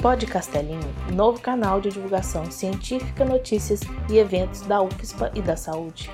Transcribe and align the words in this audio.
Pod 0.00 0.24
Castelinho, 0.26 0.94
novo 1.12 1.40
canal 1.40 1.80
de 1.80 1.90
divulgação 1.90 2.48
científica, 2.50 3.24
notícias 3.24 3.80
e 4.08 4.16
eventos 4.16 4.62
da 4.62 4.80
UFSPA 4.80 5.32
e 5.34 5.42
da 5.42 5.56
saúde. 5.56 6.08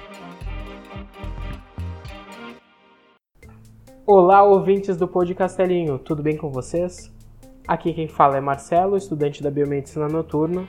Olá, 4.07 4.43
ouvintes 4.43 4.97
do 4.97 5.07
Pod 5.07 5.35
Castelinho, 5.35 5.99
tudo 5.99 6.23
bem 6.23 6.37
com 6.37 6.51
vocês? 6.51 7.13
Aqui 7.69 7.93
quem 7.93 8.09
fala 8.09 8.39
é 8.39 8.41
Marcelo, 8.41 8.97
estudante 8.97 9.43
da 9.43 9.51
Biomedicina 9.51 10.09
Noturna, 10.09 10.67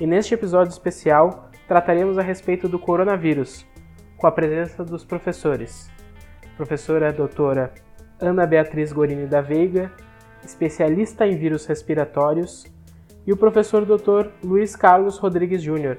e 0.00 0.06
neste 0.06 0.34
episódio 0.34 0.70
especial 0.70 1.50
trataremos 1.66 2.16
a 2.16 2.22
respeito 2.22 2.68
do 2.68 2.78
coronavírus, 2.78 3.66
com 4.16 4.26
a 4.26 4.32
presença 4.32 4.84
dos 4.84 5.04
professores. 5.04 5.90
Professora 6.56 7.12
doutora 7.12 7.72
Ana 8.20 8.46
Beatriz 8.46 8.92
Gorini 8.92 9.26
da 9.26 9.40
Veiga 9.40 9.90
especialista 10.44 11.26
em 11.26 11.36
vírus 11.36 11.66
respiratórios, 11.66 12.64
e 13.26 13.32
o 13.32 13.36
professor 13.36 13.84
Dr. 13.84 14.30
Luiz 14.42 14.74
Carlos 14.74 15.18
Rodrigues 15.18 15.62
Júnior, 15.62 15.96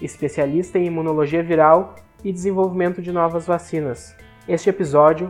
especialista 0.00 0.78
em 0.78 0.86
imunologia 0.86 1.42
viral 1.42 1.94
e 2.22 2.32
desenvolvimento 2.32 3.00
de 3.00 3.12
novas 3.12 3.46
vacinas. 3.46 4.14
Este 4.46 4.68
episódio 4.68 5.28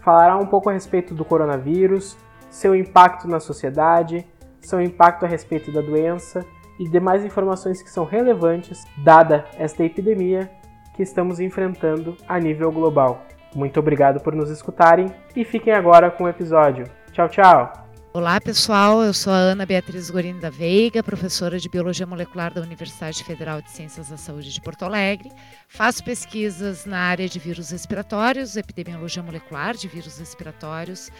falará 0.00 0.36
um 0.36 0.46
pouco 0.46 0.68
a 0.68 0.72
respeito 0.72 1.14
do 1.14 1.24
coronavírus, 1.24 2.16
seu 2.50 2.74
impacto 2.74 3.28
na 3.28 3.40
sociedade, 3.40 4.26
seu 4.60 4.80
impacto 4.80 5.24
a 5.24 5.28
respeito 5.28 5.70
da 5.70 5.80
doença 5.80 6.44
e 6.78 6.88
demais 6.88 7.24
informações 7.24 7.82
que 7.82 7.90
são 7.90 8.04
relevantes 8.04 8.84
dada 8.98 9.44
esta 9.56 9.84
epidemia 9.84 10.50
que 10.94 11.02
estamos 11.02 11.40
enfrentando 11.40 12.16
a 12.26 12.38
nível 12.38 12.72
global. 12.72 13.22
Muito 13.54 13.80
obrigado 13.80 14.20
por 14.20 14.34
nos 14.34 14.50
escutarem 14.50 15.06
e 15.34 15.44
fiquem 15.44 15.72
agora 15.72 16.10
com 16.10 16.24
o 16.24 16.28
episódio. 16.28 16.84
Tchau, 17.12 17.28
tchau! 17.28 17.87
Olá, 18.18 18.40
pessoal. 18.40 19.00
Eu 19.04 19.14
sou 19.14 19.32
a 19.32 19.36
Ana 19.36 19.64
Beatriz 19.64 20.10
Gorini 20.10 20.40
da 20.40 20.50
Veiga, 20.50 21.04
professora 21.04 21.56
de 21.56 21.68
Biologia 21.68 22.04
Molecular 22.04 22.52
da 22.52 22.60
Universidade 22.60 23.22
Federal 23.22 23.62
de 23.62 23.70
Ciências 23.70 24.08
da 24.08 24.16
Saúde 24.16 24.52
de 24.52 24.60
Porto 24.60 24.82
Alegre. 24.82 25.30
Faço 25.68 26.02
pesquisas 26.02 26.84
na 26.84 26.98
área 26.98 27.28
de 27.28 27.38
vírus 27.38 27.70
respiratórios, 27.70 28.56
epidemiologia 28.56 29.22
molecular 29.22 29.76
de 29.76 29.86
vírus 29.86 30.18
respiratórios 30.18 31.12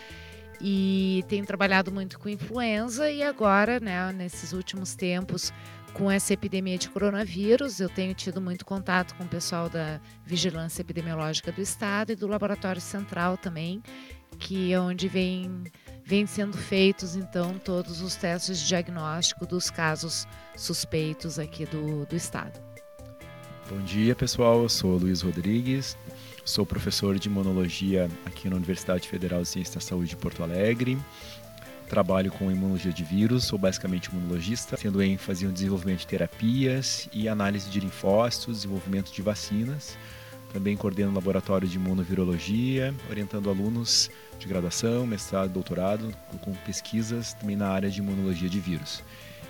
e 0.60 1.24
tenho 1.28 1.46
trabalhado 1.46 1.92
muito 1.92 2.18
com 2.18 2.28
influenza 2.28 3.08
e 3.08 3.22
agora, 3.22 3.78
né, 3.78 4.12
nesses 4.12 4.52
últimos 4.52 4.96
tempos, 4.96 5.52
com 5.92 6.10
essa 6.10 6.32
epidemia 6.32 6.78
de 6.78 6.90
coronavírus, 6.90 7.78
eu 7.78 7.88
tenho 7.88 8.12
tido 8.12 8.40
muito 8.40 8.66
contato 8.66 9.14
com 9.14 9.22
o 9.22 9.28
pessoal 9.28 9.68
da 9.68 10.00
Vigilância 10.24 10.82
Epidemiológica 10.82 11.52
do 11.52 11.60
Estado 11.60 12.10
e 12.10 12.16
do 12.16 12.26
Laboratório 12.26 12.80
Central 12.80 13.36
também, 13.36 13.80
que 14.36 14.72
é 14.72 14.80
onde 14.80 15.06
vem 15.06 15.62
vêm 16.08 16.26
sendo 16.26 16.56
feitos 16.56 17.14
então 17.14 17.58
todos 17.58 18.00
os 18.00 18.16
testes 18.16 18.58
de 18.60 18.66
diagnóstico 18.66 19.44
dos 19.44 19.68
casos 19.68 20.26
suspeitos 20.56 21.38
aqui 21.38 21.66
do, 21.66 22.06
do 22.06 22.16
estado. 22.16 22.58
Bom 23.68 23.78
dia 23.82 24.16
pessoal, 24.16 24.62
eu 24.62 24.70
sou 24.70 24.96
Luiz 24.96 25.20
Rodrigues, 25.20 25.98
sou 26.46 26.64
professor 26.64 27.18
de 27.18 27.28
imunologia 27.28 28.08
aqui 28.24 28.48
na 28.48 28.56
Universidade 28.56 29.06
Federal 29.06 29.42
de 29.42 29.48
Ciências 29.48 29.74
da 29.74 29.80
Saúde 29.82 30.08
de 30.08 30.16
Porto 30.16 30.42
Alegre. 30.42 30.96
Trabalho 31.90 32.32
com 32.32 32.50
imunologia 32.50 32.92
de 32.92 33.04
vírus, 33.04 33.44
sou 33.44 33.58
basicamente 33.58 34.06
imunologista, 34.06 34.78
tendo 34.78 35.02
ênfase 35.02 35.44
no 35.44 35.52
desenvolvimento 35.52 36.00
de 36.00 36.06
terapias 36.06 37.06
e 37.12 37.28
análise 37.28 37.68
de 37.68 37.80
linfócitos, 37.80 38.56
desenvolvimento 38.56 39.12
de 39.12 39.20
vacinas. 39.20 39.98
Também 40.52 40.76
coordeno 40.76 41.10
o 41.10 41.14
laboratório 41.14 41.68
de 41.68 41.76
imunovirologia, 41.76 42.94
orientando 43.10 43.50
alunos 43.50 44.10
de 44.38 44.46
graduação, 44.46 45.06
mestrado, 45.06 45.50
doutorado, 45.50 46.14
com 46.40 46.54
pesquisas 46.66 47.34
também 47.34 47.56
na 47.56 47.68
área 47.68 47.90
de 47.90 47.98
imunologia 47.98 48.48
de 48.48 48.58
vírus. 48.58 49.02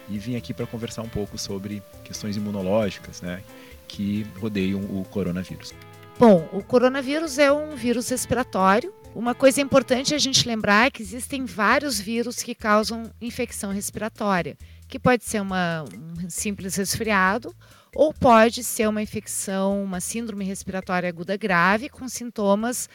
E 0.08 0.18
vim 0.18 0.36
aqui 0.36 0.52
para 0.52 0.66
conversar 0.66 1.02
um 1.02 1.08
pouco 1.08 1.38
sobre 1.38 1.82
questões 2.02 2.36
imunológicas, 2.36 3.20
né, 3.20 3.42
que 3.86 4.26
rodeiam 4.40 4.80
o 4.80 5.04
coronavírus. 5.10 5.72
Bom, 6.18 6.48
o 6.52 6.62
coronavírus 6.62 7.38
é 7.38 7.52
um 7.52 7.76
vírus 7.76 8.08
respiratório. 8.08 8.92
Uma 9.14 9.34
coisa 9.34 9.60
importante 9.60 10.14
a 10.14 10.18
gente 10.18 10.48
lembrar 10.48 10.86
é 10.86 10.90
que 10.90 11.02
existem 11.02 11.44
vários 11.44 12.00
vírus 12.00 12.42
que 12.42 12.54
causam 12.54 13.10
infecção 13.20 13.72
respiratória, 13.72 14.56
que 14.88 14.98
pode 14.98 15.24
ser 15.24 15.40
uma, 15.40 15.84
um 15.84 16.28
simples 16.28 16.74
resfriado 16.76 17.54
ou 17.94 18.12
pode 18.12 18.62
ser 18.62 18.88
uma 18.88 19.02
infecção, 19.02 19.82
uma 19.82 20.00
síndrome 20.00 20.44
respiratória 20.44 21.08
aguda 21.08 21.36
grave 21.36 21.88
com 21.88 22.08
sintomas 22.08 22.88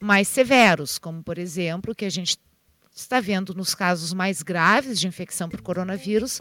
mais 0.00 0.28
severos, 0.28 0.98
como 0.98 1.22
por 1.22 1.38
exemplo, 1.38 1.94
que 1.94 2.04
a 2.04 2.10
gente 2.10 2.38
está 2.94 3.20
vendo 3.20 3.54
nos 3.54 3.74
casos 3.74 4.12
mais 4.12 4.42
graves 4.42 4.98
de 4.98 5.06
infecção 5.06 5.48
por 5.48 5.60
coronavírus, 5.60 6.40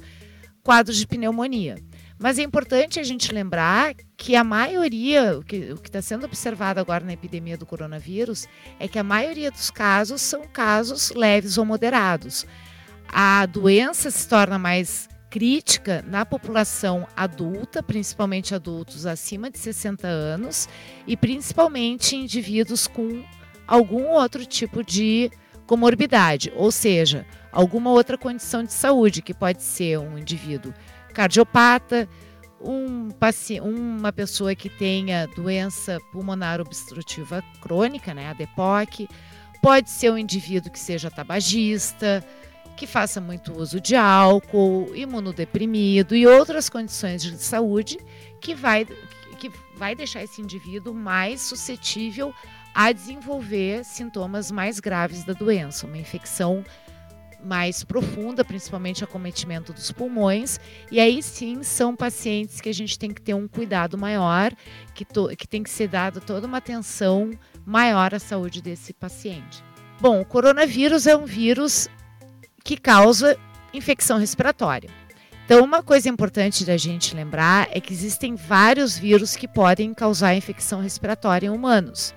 quadros 0.63 0.97
de 0.97 1.07
pneumonia. 1.07 1.77
Mas 2.17 2.37
é 2.37 2.43
importante 2.43 2.99
a 2.99 3.03
gente 3.03 3.33
lembrar 3.33 3.95
que 4.17 4.35
a 4.35 4.43
maioria, 4.43 5.39
o 5.39 5.43
que 5.43 5.73
está 5.85 6.01
sendo 6.01 6.25
observado 6.25 6.79
agora 6.79 7.05
na 7.05 7.13
epidemia 7.13 7.57
do 7.57 7.65
coronavírus, 7.65 8.45
é 8.77 8.87
que 8.87 8.99
a 8.99 9.03
maioria 9.03 9.49
dos 9.49 9.71
casos 9.71 10.21
são 10.21 10.45
casos 10.47 11.11
leves 11.11 11.57
ou 11.57 11.63
moderados. 11.63 12.45
A 13.07 13.45
doença 13.45 14.11
se 14.11 14.27
torna 14.27 14.59
mais 14.59 15.07
crítica 15.29 16.03
na 16.07 16.25
população 16.25 17.07
adulta, 17.15 17.83
principalmente 17.83 18.55
adultos 18.55 19.05
acima 19.05 19.49
de 19.49 19.59
60 19.59 20.07
anos, 20.07 20.67
e 21.05 21.15
principalmente 21.15 22.15
indivíduos 22.15 22.87
com 22.87 23.23
algum 23.67 24.07
outro 24.07 24.45
tipo 24.45 24.83
de 24.83 25.31
comorbidade, 25.67 26.51
ou 26.55 26.71
seja, 26.71 27.25
alguma 27.51 27.91
outra 27.91 28.17
condição 28.17 28.63
de 28.63 28.73
saúde, 28.73 29.21
que 29.21 29.33
pode 29.33 29.61
ser 29.61 29.99
um 29.99 30.17
indivíduo 30.17 30.73
cardiopata, 31.13 32.09
um, 32.59 33.09
uma 33.63 34.11
pessoa 34.11 34.55
que 34.55 34.69
tenha 34.69 35.27
doença 35.27 35.99
pulmonar 36.11 36.59
obstrutiva 36.59 37.43
crônica, 37.61 38.13
né, 38.13 38.29
a 38.29 38.33
DEPOC, 38.33 39.07
pode 39.61 39.89
ser 39.89 40.11
um 40.11 40.17
indivíduo 40.17 40.71
que 40.71 40.79
seja 40.79 41.11
tabagista, 41.11 42.25
que 42.79 42.87
faça 42.87 43.19
muito 43.19 43.51
uso 43.59 43.81
de 43.81 43.93
álcool, 43.93 44.95
imunodeprimido 44.95 46.15
e 46.15 46.25
outras 46.25 46.69
condições 46.69 47.21
de 47.21 47.37
saúde 47.37 47.99
que 48.39 48.55
vai, 48.55 48.85
que 49.37 49.51
vai 49.75 49.93
deixar 49.93 50.23
esse 50.23 50.41
indivíduo 50.41 50.93
mais 50.93 51.41
suscetível 51.41 52.33
a 52.73 52.93
desenvolver 52.93 53.83
sintomas 53.83 54.49
mais 54.49 54.79
graves 54.79 55.25
da 55.25 55.33
doença, 55.33 55.85
uma 55.85 55.97
infecção 55.97 56.63
mais 57.43 57.83
profunda, 57.83 58.45
principalmente 58.45 59.03
acometimento 59.03 59.73
dos 59.73 59.91
pulmões, 59.91 60.57
e 60.89 61.01
aí 61.01 61.21
sim 61.21 61.63
são 61.63 61.97
pacientes 61.97 62.61
que 62.61 62.69
a 62.69 62.73
gente 62.73 62.97
tem 62.97 63.11
que 63.13 63.21
ter 63.21 63.33
um 63.33 63.47
cuidado 63.47 63.97
maior, 63.97 64.53
que, 64.95 65.03
to, 65.03 65.27
que 65.37 65.47
tem 65.47 65.63
que 65.63 65.69
ser 65.69 65.89
dada 65.89 66.21
toda 66.21 66.47
uma 66.47 66.59
atenção 66.59 67.31
maior 67.65 68.15
à 68.15 68.19
saúde 68.19 68.61
desse 68.61 68.93
paciente. 68.93 69.61
Bom, 69.99 70.21
o 70.21 70.25
coronavírus 70.25 71.07
é 71.07 71.17
um 71.17 71.25
vírus 71.25 71.89
que 72.63 72.77
causa 72.77 73.37
infecção 73.73 74.17
respiratória. 74.17 74.89
Então, 75.45 75.63
uma 75.63 75.81
coisa 75.81 76.07
importante 76.07 76.63
da 76.63 76.77
gente 76.77 77.15
lembrar 77.15 77.67
é 77.71 77.81
que 77.81 77.91
existem 77.91 78.35
vários 78.35 78.97
vírus 78.97 79.35
que 79.35 79.47
podem 79.47 79.93
causar 79.93 80.35
infecção 80.35 80.79
respiratória 80.79 81.47
em 81.47 81.49
humanos. 81.49 82.13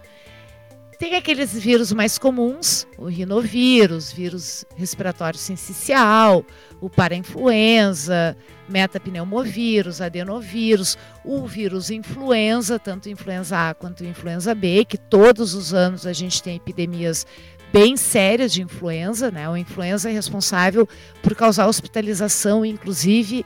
Tem 0.99 1.17
aqueles 1.17 1.53
vírus 1.53 1.93
mais 1.93 2.17
comuns, 2.17 2.87
o 2.97 3.07
rinovírus, 3.07 4.13
vírus 4.13 4.65
respiratório 4.77 5.39
sincicial, 5.39 6.45
o 6.81 6.89
parainfluenza, 6.89 8.37
metapneumovírus, 8.69 10.01
adenovírus, 10.01 10.97
o 11.25 11.45
vírus 11.45 11.91
influenza, 11.91 12.79
tanto 12.79 13.09
influenza 13.09 13.71
A 13.71 13.75
quanto 13.75 14.05
influenza 14.05 14.55
B, 14.55 14.85
que 14.85 14.97
todos 14.97 15.55
os 15.55 15.75
anos 15.75 16.07
a 16.07 16.13
gente 16.13 16.41
tem 16.41 16.55
epidemias 16.55 17.27
bem 17.73 17.97
sérias 17.97 18.53
de 18.53 18.63
influenza, 18.63 19.31
né? 19.31 19.49
O 19.49 19.57
influenza 19.57 20.11
é 20.11 20.13
responsável 20.13 20.89
por 21.23 21.35
causar 21.35 21.67
hospitalização, 21.67 22.65
inclusive 22.65 23.45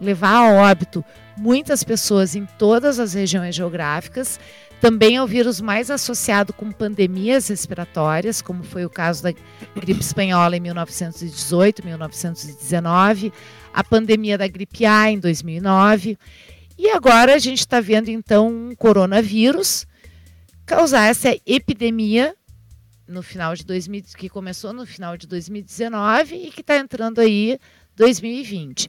levar 0.00 0.34
a 0.34 0.52
óbito 0.52 1.04
muitas 1.36 1.82
pessoas 1.82 2.34
em 2.34 2.44
todas 2.58 2.98
as 2.98 3.14
regiões 3.14 3.54
geográficas. 3.54 4.38
Também 4.80 5.16
é 5.16 5.22
o 5.22 5.26
vírus 5.26 5.60
mais 5.60 5.90
associado 5.90 6.52
com 6.52 6.72
pandemias 6.72 7.48
respiratórias, 7.48 8.42
como 8.42 8.64
foi 8.64 8.84
o 8.84 8.90
caso 8.90 9.22
da 9.22 9.32
gripe 9.76 10.00
espanhola 10.00 10.56
em 10.56 10.60
1918, 10.60 11.84
1919, 11.84 13.32
a 13.72 13.84
pandemia 13.84 14.36
da 14.36 14.48
gripe 14.48 14.84
A 14.84 15.10
em 15.10 15.20
2009. 15.20 16.18
E 16.76 16.88
agora 16.88 17.34
a 17.34 17.38
gente 17.38 17.60
está 17.60 17.80
vendo 17.80 18.08
então 18.08 18.48
um 18.48 18.74
coronavírus 18.74 19.86
causar 20.66 21.06
essa 21.06 21.36
epidemia 21.46 22.34
no 23.12 23.22
final 23.22 23.54
de 23.54 23.64
2000, 23.64 24.02
que 24.16 24.28
começou 24.28 24.72
no 24.72 24.86
final 24.86 25.16
de 25.16 25.26
2019 25.26 26.34
e 26.34 26.50
que 26.50 26.62
está 26.62 26.76
entrando 26.76 27.20
aí 27.20 27.58
2020. 27.94 28.88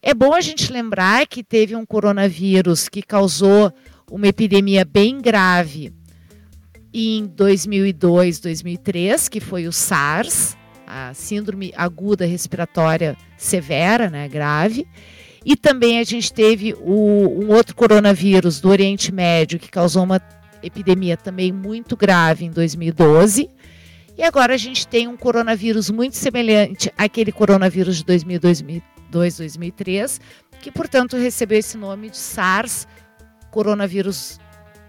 É 0.00 0.14
bom 0.14 0.32
a 0.32 0.40
gente 0.40 0.72
lembrar 0.72 1.26
que 1.26 1.42
teve 1.42 1.74
um 1.74 1.84
coronavírus 1.84 2.88
que 2.88 3.02
causou 3.02 3.72
uma 4.10 4.28
epidemia 4.28 4.84
bem 4.84 5.20
grave 5.20 5.92
em 6.94 7.26
2002, 7.26 8.40
2003, 8.40 9.28
que 9.28 9.40
foi 9.40 9.66
o 9.66 9.72
SARS, 9.72 10.56
a 10.86 11.12
síndrome 11.12 11.72
aguda 11.76 12.24
respiratória 12.24 13.16
severa, 13.36 14.08
né, 14.08 14.28
grave. 14.28 14.86
E 15.44 15.56
também 15.56 15.98
a 15.98 16.04
gente 16.04 16.32
teve 16.32 16.74
o, 16.74 17.44
um 17.44 17.52
outro 17.52 17.74
coronavírus 17.74 18.60
do 18.60 18.68
Oriente 18.68 19.12
Médio 19.12 19.58
que 19.58 19.70
causou 19.70 20.04
uma 20.04 20.20
epidemia 20.62 21.16
também 21.16 21.52
muito 21.52 21.96
grave 21.96 22.44
em 22.44 22.50
2012. 22.50 23.48
E 24.18 24.22
agora 24.22 24.54
a 24.54 24.56
gente 24.56 24.88
tem 24.88 25.06
um 25.06 25.16
coronavírus 25.16 25.90
muito 25.90 26.16
semelhante 26.16 26.90
àquele 26.96 27.30
coronavírus 27.30 27.98
de 27.98 28.04
2002, 28.04 29.36
2003, 29.36 30.20
que 30.60 30.70
portanto 30.70 31.16
recebeu 31.16 31.58
esse 31.58 31.76
nome 31.76 32.08
de 32.08 32.16
SARS 32.16 32.88
coronavírus 33.50 34.40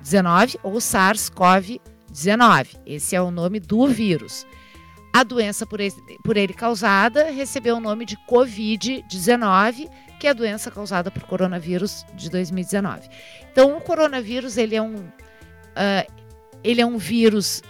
19 0.02 0.60
ou 0.64 0.76
SARS-CoV-19. 0.76 2.80
Esse 2.86 3.16
é 3.16 3.22
o 3.22 3.30
nome 3.30 3.60
do 3.60 3.88
vírus. 3.88 4.46
A 5.14 5.24
doença 5.24 5.66
por 5.66 5.80
ele, 5.80 5.94
por 6.24 6.38
ele 6.38 6.54
causada 6.54 7.32
recebeu 7.32 7.78
o 7.78 7.82
nome 7.82 8.06
de 8.06 8.16
Covid-19, 8.30 9.90
que 10.20 10.28
é 10.28 10.30
a 10.30 10.34
doença 10.34 10.72
causada 10.72 11.12
por 11.12 11.24
coronavírus 11.24 12.06
de 12.14 12.30
2019. 12.30 13.10
Então, 13.52 13.76
o 13.76 13.82
coronavírus 13.82 14.58
ele 14.58 14.76
é 14.76 14.82
um, 14.82 14.96
uh, 14.96 16.14
ele 16.64 16.82
é 16.82 16.86
um 16.86 16.98
vírus 16.98 17.62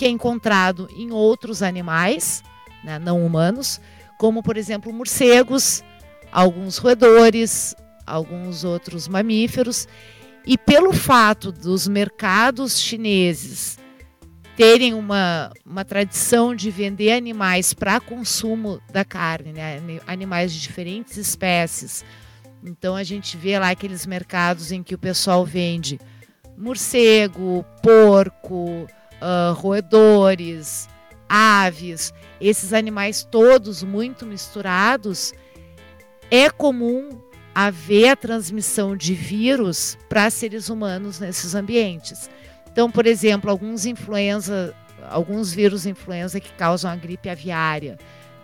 que 0.00 0.06
é 0.06 0.08
encontrado 0.08 0.88
em 0.96 1.12
outros 1.12 1.62
animais, 1.62 2.42
né, 2.82 2.98
não 2.98 3.22
humanos, 3.22 3.78
como, 4.18 4.42
por 4.42 4.56
exemplo, 4.56 4.90
morcegos, 4.90 5.84
alguns 6.32 6.78
roedores, 6.78 7.74
alguns 8.06 8.64
outros 8.64 9.06
mamíferos. 9.06 9.86
E 10.46 10.56
pelo 10.56 10.94
fato 10.94 11.52
dos 11.52 11.86
mercados 11.86 12.80
chineses 12.80 13.78
terem 14.56 14.94
uma, 14.94 15.52
uma 15.66 15.84
tradição 15.84 16.54
de 16.54 16.70
vender 16.70 17.12
animais 17.12 17.74
para 17.74 18.00
consumo 18.00 18.80
da 18.90 19.04
carne, 19.04 19.52
né? 19.52 19.82
animais 20.06 20.50
de 20.54 20.62
diferentes 20.62 21.18
espécies. 21.18 22.06
Então 22.64 22.96
a 22.96 23.02
gente 23.02 23.36
vê 23.36 23.58
lá 23.58 23.68
aqueles 23.68 24.06
mercados 24.06 24.72
em 24.72 24.82
que 24.82 24.94
o 24.94 24.98
pessoal 24.98 25.44
vende 25.44 26.00
morcego, 26.56 27.66
porco, 27.82 28.86
uh, 29.20 29.52
roedores, 29.54 30.88
aves, 31.28 32.12
esses 32.40 32.72
animais 32.72 33.22
todos 33.22 33.82
muito 33.82 34.26
misturados, 34.26 35.32
é 36.30 36.50
comum 36.50 37.20
haver 37.54 38.10
a 38.10 38.16
transmissão 38.16 38.96
de 38.96 39.14
vírus 39.14 39.98
para 40.08 40.30
seres 40.30 40.68
humanos 40.68 41.20
nesses 41.20 41.54
ambientes. 41.54 42.30
Então, 42.72 42.90
por 42.90 43.06
exemplo, 43.06 43.50
alguns 43.50 43.84
influenza, 43.84 44.74
alguns 45.08 45.52
vírus 45.52 45.86
influenza 45.86 46.40
que 46.40 46.52
causam 46.52 46.90
a 46.90 46.96
gripe 46.96 47.28
aviária, 47.28 47.98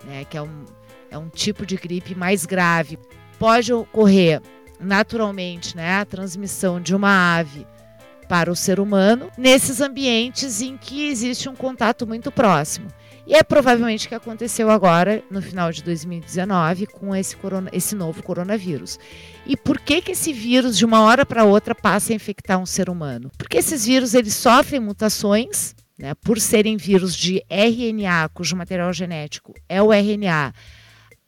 né, 0.04 0.24
que 0.24 0.36
é 0.36 0.42
um, 0.42 0.64
é 1.10 1.16
um 1.16 1.28
tipo 1.28 1.64
de 1.64 1.76
gripe 1.76 2.14
mais 2.14 2.44
grave, 2.44 2.98
pode 3.38 3.72
ocorrer 3.72 4.42
naturalmente 4.78 5.76
né, 5.76 6.00
a 6.00 6.04
transmissão 6.04 6.80
de 6.80 6.94
uma 6.94 7.38
ave 7.38 7.66
para 8.26 8.50
o 8.50 8.56
ser 8.56 8.80
humano 8.80 9.30
nesses 9.38 9.80
ambientes 9.80 10.60
em 10.60 10.76
que 10.76 11.08
existe 11.08 11.48
um 11.48 11.54
contato 11.54 12.06
muito 12.06 12.30
próximo. 12.30 12.88
E 13.26 13.34
é 13.34 13.42
provavelmente 13.42 14.06
o 14.06 14.08
que 14.08 14.14
aconteceu 14.14 14.70
agora, 14.70 15.22
no 15.28 15.42
final 15.42 15.72
de 15.72 15.82
2019, 15.82 16.86
com 16.86 17.14
esse, 17.14 17.36
corona, 17.36 17.68
esse 17.72 17.96
novo 17.96 18.22
coronavírus. 18.22 19.00
E 19.44 19.56
por 19.56 19.80
que, 19.80 20.00
que 20.00 20.12
esse 20.12 20.32
vírus, 20.32 20.78
de 20.78 20.84
uma 20.84 21.00
hora 21.00 21.26
para 21.26 21.44
outra, 21.44 21.74
passa 21.74 22.12
a 22.12 22.16
infectar 22.16 22.56
um 22.56 22.66
ser 22.66 22.88
humano? 22.88 23.30
Porque 23.36 23.58
esses 23.58 23.84
vírus 23.84 24.14
eles 24.14 24.34
sofrem 24.34 24.78
mutações, 24.78 25.74
né, 25.98 26.14
por 26.14 26.38
serem 26.38 26.76
vírus 26.76 27.16
de 27.16 27.42
RNA, 27.50 28.28
cujo 28.32 28.54
material 28.54 28.92
genético 28.92 29.54
é 29.68 29.82
o 29.82 29.92
RNA. 29.92 30.54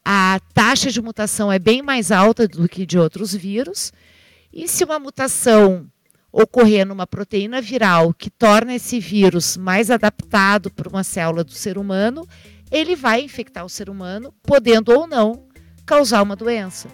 A 0.05 0.39
taxa 0.55 0.93
de 0.93 1.03
mutação 1.03 1.51
é 1.51 1.59
bem 1.59 1.83
mais 1.83 2.13
alta 2.13 2.47
do 2.47 2.69
que 2.69 2.87
de 2.87 2.97
outros 2.97 3.35
vírus. 3.35 3.93
E 4.53 4.69
se 4.69 4.85
uma 4.85 5.01
mutação 5.01 5.87
ocorrer 6.41 6.87
numa 6.87 7.07
proteína 7.07 7.61
viral 7.61 8.15
que 8.15 8.31
torna 8.31 8.75
esse 8.75 9.01
vírus 9.01 9.57
mais 9.57 9.91
adaptado 9.91 10.71
para 10.71 10.89
uma 10.89 11.03
célula 11.03 11.43
do 11.43 11.53
ser 11.53 11.77
humano, 11.77 12.27
ele 12.71 12.95
vai 12.95 13.23
infectar 13.23 13.65
o 13.65 13.69
ser 13.69 13.91
humano, 13.91 14.33
podendo 14.45 14.93
ou 14.93 15.07
não 15.07 15.45
causar 15.85 16.23
uma 16.23 16.37
doença. 16.37 16.89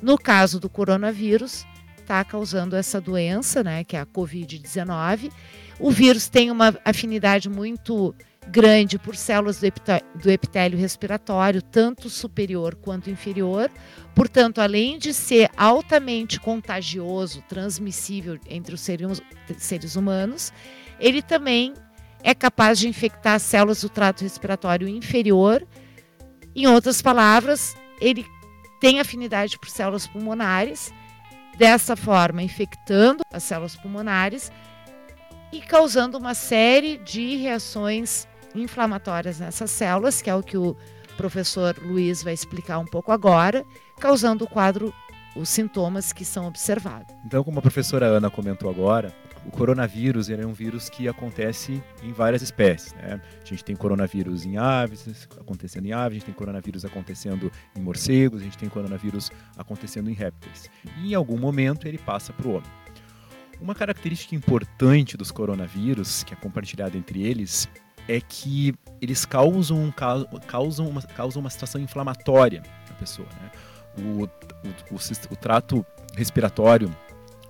No 0.00 0.16
caso 0.16 0.58
do 0.58 0.70
coronavírus, 0.70 1.66
está 1.98 2.24
causando 2.24 2.74
essa 2.74 3.00
doença, 3.00 3.62
né, 3.62 3.84
que 3.84 3.96
é 3.96 4.00
a 4.00 4.06
Covid-19. 4.06 5.30
O 5.78 5.90
vírus 5.90 6.28
tem 6.28 6.50
uma 6.50 6.74
afinidade 6.82 7.50
muito 7.50 8.14
grande 8.48 8.98
por 8.98 9.14
células 9.14 9.60
do 9.60 10.30
epitélio 10.30 10.78
respiratório, 10.78 11.62
tanto 11.62 12.10
superior 12.10 12.74
quanto 12.74 13.10
inferior. 13.10 13.70
Portanto, 14.14 14.60
além 14.60 14.98
de 14.98 15.14
ser 15.14 15.50
altamente 15.56 16.40
contagioso, 16.40 17.42
transmissível 17.48 18.38
entre 18.48 18.74
os 18.74 18.80
seres 18.80 19.96
humanos, 19.96 20.52
ele 20.98 21.22
também 21.22 21.74
é 22.22 22.34
capaz 22.34 22.78
de 22.78 22.88
infectar 22.88 23.38
células 23.38 23.80
do 23.82 23.88
trato 23.88 24.22
respiratório 24.22 24.88
inferior. 24.88 25.66
Em 26.54 26.66
outras 26.66 27.00
palavras, 27.00 27.74
ele 28.00 28.26
tem 28.80 28.98
afinidade 28.98 29.58
por 29.58 29.68
células 29.68 30.06
pulmonares, 30.06 30.92
dessa 31.56 31.94
forma 31.94 32.42
infectando 32.42 33.22
as 33.32 33.42
células 33.42 33.76
pulmonares 33.76 34.50
e 35.52 35.60
causando 35.60 36.16
uma 36.16 36.32
série 36.32 36.96
de 36.96 37.36
reações 37.36 38.26
inflamatórias 38.54 39.38
nessas 39.38 39.70
células, 39.70 40.20
que 40.20 40.30
é 40.30 40.34
o 40.34 40.42
que 40.42 40.56
o 40.56 40.76
professor 41.16 41.76
Luiz 41.82 42.22
vai 42.22 42.32
explicar 42.32 42.78
um 42.78 42.86
pouco 42.86 43.12
agora, 43.12 43.64
causando 43.98 44.44
o 44.44 44.48
quadro, 44.48 44.92
os 45.36 45.48
sintomas 45.48 46.12
que 46.12 46.24
são 46.24 46.46
observados. 46.46 47.14
Então, 47.24 47.44
como 47.44 47.58
a 47.58 47.62
professora 47.62 48.06
Ana 48.06 48.30
comentou 48.30 48.70
agora, 48.70 49.14
o 49.46 49.50
coronavírus 49.50 50.28
é 50.28 50.46
um 50.46 50.52
vírus 50.52 50.88
que 50.88 51.08
acontece 51.08 51.82
em 52.02 52.12
várias 52.12 52.42
espécies. 52.42 52.92
Né? 52.94 53.20
A 53.42 53.44
gente 53.44 53.64
tem 53.64 53.74
coronavírus 53.74 54.44
em 54.44 54.58
aves, 54.58 55.28
acontecendo 55.38 55.86
em 55.86 55.92
aves, 55.92 56.16
a 56.16 56.18
gente 56.18 56.26
tem 56.26 56.34
coronavírus 56.34 56.84
acontecendo 56.84 57.50
em 57.76 57.80
morcegos, 57.80 58.42
a 58.42 58.44
gente 58.44 58.58
tem 58.58 58.68
coronavírus 58.68 59.30
acontecendo 59.56 60.10
em 60.10 60.14
répteis. 60.14 60.70
E 60.98 61.12
em 61.12 61.14
algum 61.14 61.38
momento 61.38 61.86
ele 61.88 61.98
passa 61.98 62.32
para 62.32 62.46
o 62.46 62.50
homem. 62.52 62.70
Uma 63.60 63.74
característica 63.74 64.34
importante 64.34 65.16
dos 65.16 65.30
coronavírus, 65.30 66.22
que 66.22 66.32
é 66.32 66.36
compartilhada 66.36 66.96
entre 66.96 67.22
eles, 67.22 67.68
é 68.10 68.20
que 68.20 68.74
eles 69.00 69.24
causam, 69.24 69.92
causam, 70.46 70.88
uma, 70.88 71.00
causam 71.00 71.40
uma 71.40 71.50
situação 71.50 71.80
inflamatória 71.80 72.60
na 72.88 72.94
pessoa. 72.96 73.28
Né? 73.40 73.50
O, 73.98 74.24
o, 74.24 74.94
o, 74.94 75.32
o 75.32 75.36
trato 75.36 75.86
respiratório 76.16 76.94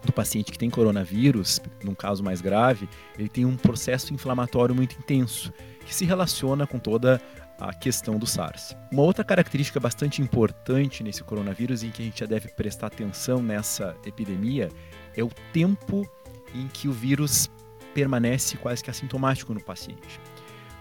do 0.05 0.13
paciente 0.13 0.53
que 0.53 0.59
tem 0.59 0.69
coronavírus, 0.69 1.61
num 1.83 1.95
caso 1.95 2.23
mais 2.23 2.43
grave, 2.43 2.89
ele 3.19 3.29
tem 3.29 3.47
um 3.47 3.57
processo 3.57 4.13
inflamatório 4.13 4.75
muito 4.75 4.97
intenso, 4.99 5.51
que 5.87 5.95
se 5.95 6.05
relaciona 6.05 6.67
com 6.67 6.79
toda 6.79 7.21
a 7.59 7.73
questão 7.73 8.19
do 8.19 8.27
SARS. 8.27 8.77
Uma 8.93 9.03
outra 9.03 9.25
característica 9.25 9.81
bastante 9.81 10.21
importante 10.21 11.03
nesse 11.03 11.25
coronavírus, 11.25 11.83
em 11.83 11.91
que 11.91 12.03
a 12.03 12.05
gente 12.05 12.21
já 12.21 12.27
deve 12.27 12.49
prestar 12.49 12.89
atenção 12.89 13.43
nessa 13.43 13.97
epidemia, 14.05 14.69
é 15.17 15.25
o 15.25 15.31
tempo 15.53 16.07
em 16.55 16.69
que 16.69 16.87
o 16.87 16.93
vírus 16.93 17.51
permanece 17.95 18.57
quase 18.57 18.83
que 18.83 18.91
assintomático 18.91 19.53
no 19.53 19.63
paciente. 19.63 20.21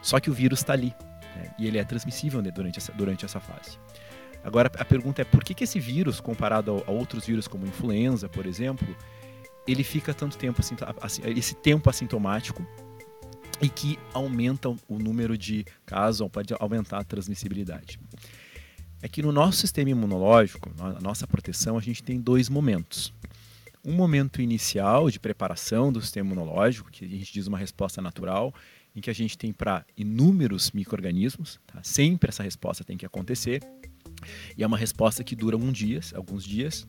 Só 0.01 0.19
que 0.19 0.29
o 0.29 0.33
vírus 0.33 0.59
está 0.59 0.73
ali 0.73 0.93
né? 1.35 1.51
e 1.57 1.67
ele 1.67 1.77
é 1.77 1.83
transmissível 1.83 2.41
né, 2.41 2.51
durante, 2.51 2.79
essa, 2.79 2.91
durante 2.93 3.25
essa 3.25 3.39
fase. 3.39 3.77
Agora 4.43 4.71
a 4.77 4.85
pergunta 4.85 5.21
é 5.21 5.25
por 5.25 5.43
que, 5.43 5.53
que 5.53 5.63
esse 5.63 5.79
vírus, 5.79 6.19
comparado 6.19 6.83
a, 6.87 6.89
a 6.89 6.93
outros 6.93 7.25
vírus 7.25 7.47
como 7.47 7.65
influenza, 7.65 8.29
por 8.29 8.45
exemplo, 8.45 8.95
ele 9.67 9.83
fica 9.83 10.13
tanto 10.13 10.37
tempo 10.37 10.61
assim, 10.61 10.75
esse 11.35 11.55
tempo 11.55 11.89
assintomático 11.89 12.65
e 13.61 13.69
que 13.69 13.99
aumenta 14.13 14.69
o 14.69 14.97
número 14.97 15.37
de 15.37 15.65
casos, 15.85 16.21
ou 16.21 16.29
pode 16.29 16.53
aumentar 16.59 16.99
a 16.99 17.03
transmissibilidade. 17.03 17.99
É 19.01 19.07
que 19.07 19.21
no 19.21 19.31
nosso 19.31 19.59
sistema 19.59 19.89
imunológico, 19.89 20.71
na 20.77 20.99
nossa 20.99 21.27
proteção, 21.27 21.77
a 21.77 21.81
gente 21.81 22.03
tem 22.03 22.19
dois 22.19 22.49
momentos. 22.49 23.13
Um 23.83 23.93
momento 23.93 24.41
inicial 24.41 25.09
de 25.09 25.19
preparação 25.19 25.91
do 25.91 26.01
sistema 26.01 26.31
imunológico, 26.31 26.91
que 26.91 27.05
a 27.05 27.07
gente 27.07 27.31
diz 27.31 27.47
uma 27.47 27.57
resposta 27.57 28.01
natural, 28.01 28.53
em 28.99 29.01
que 29.01 29.09
a 29.09 29.13
gente 29.13 29.37
tem 29.37 29.51
para 29.51 29.85
inúmeros 29.97 30.71
micro-organismos, 30.71 31.59
tá? 31.65 31.79
sempre 31.81 32.29
essa 32.29 32.43
resposta 32.43 32.83
tem 32.83 32.97
que 32.97 33.05
acontecer, 33.05 33.63
e 34.57 34.63
é 34.63 34.67
uma 34.67 34.77
resposta 34.77 35.23
que 35.23 35.35
dura 35.35 35.57
um 35.57 35.71
dia, 35.71 36.01
alguns 36.13 36.43
dias, 36.43 36.85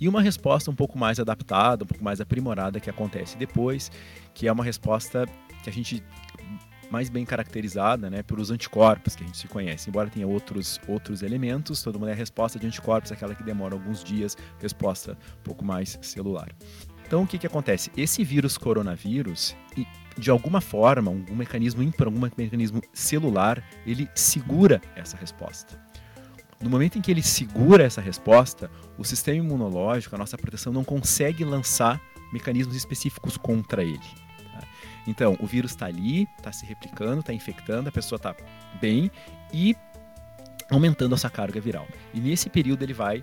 e 0.00 0.08
uma 0.08 0.20
resposta 0.20 0.70
um 0.70 0.74
pouco 0.74 0.98
mais 0.98 1.20
adaptada, 1.20 1.84
um 1.84 1.86
pouco 1.86 2.04
mais 2.04 2.20
aprimorada 2.20 2.80
que 2.80 2.90
acontece 2.90 3.38
depois, 3.38 3.90
que 4.34 4.48
é 4.48 4.52
uma 4.52 4.64
resposta 4.64 5.26
que 5.62 5.70
a 5.70 5.72
gente 5.72 6.02
mais 6.90 7.08
bem 7.08 7.24
caracterizada 7.24 8.10
né, 8.10 8.22
pelos 8.22 8.50
anticorpos 8.50 9.16
que 9.16 9.24
a 9.24 9.26
gente 9.26 9.38
se 9.38 9.48
conhece. 9.48 9.88
Embora 9.88 10.10
tenha 10.10 10.26
outros, 10.26 10.80
outros 10.86 11.22
elementos, 11.22 11.82
todo 11.82 11.98
mundo 11.98 12.10
é 12.10 12.12
a 12.12 12.16
resposta 12.16 12.58
de 12.58 12.66
anticorpos, 12.66 13.10
aquela 13.10 13.34
que 13.34 13.42
demora 13.42 13.74
alguns 13.74 14.04
dias, 14.04 14.36
resposta 14.60 15.12
um 15.40 15.42
pouco 15.42 15.64
mais 15.64 15.98
celular. 16.02 16.52
Então, 17.06 17.22
o 17.22 17.26
que, 17.26 17.38
que 17.38 17.46
acontece? 17.46 17.90
Esse 17.96 18.22
vírus 18.24 18.56
coronavírus, 18.56 19.56
de 20.16 20.30
alguma 20.30 20.60
forma, 20.60 21.10
algum 21.10 21.34
mecanismo, 21.34 21.90
por 21.92 22.06
algum 22.06 22.20
mecanismo 22.20 22.80
celular, 22.92 23.62
ele 23.86 24.08
segura 24.14 24.80
essa 24.94 25.16
resposta. 25.16 25.80
No 26.60 26.70
momento 26.70 26.98
em 26.98 27.02
que 27.02 27.10
ele 27.10 27.22
segura 27.22 27.84
essa 27.84 28.00
resposta, 28.00 28.70
o 28.96 29.04
sistema 29.04 29.38
imunológico, 29.38 30.14
a 30.14 30.18
nossa 30.18 30.38
proteção, 30.38 30.72
não 30.72 30.84
consegue 30.84 31.44
lançar 31.44 32.00
mecanismos 32.32 32.76
específicos 32.76 33.36
contra 33.36 33.82
ele. 33.82 33.98
Tá? 33.98 34.66
Então, 35.06 35.36
o 35.40 35.46
vírus 35.46 35.72
está 35.72 35.86
ali, 35.86 36.28
está 36.38 36.52
se 36.52 36.64
replicando, 36.64 37.20
está 37.20 37.32
infectando, 37.32 37.88
a 37.88 37.92
pessoa 37.92 38.16
está 38.16 38.34
bem 38.80 39.10
e 39.52 39.76
aumentando 40.70 41.14
essa 41.14 41.28
carga 41.28 41.60
viral. 41.60 41.86
E 42.12 42.20
nesse 42.20 42.48
período 42.48 42.82
ele 42.82 42.94
vai 42.94 43.22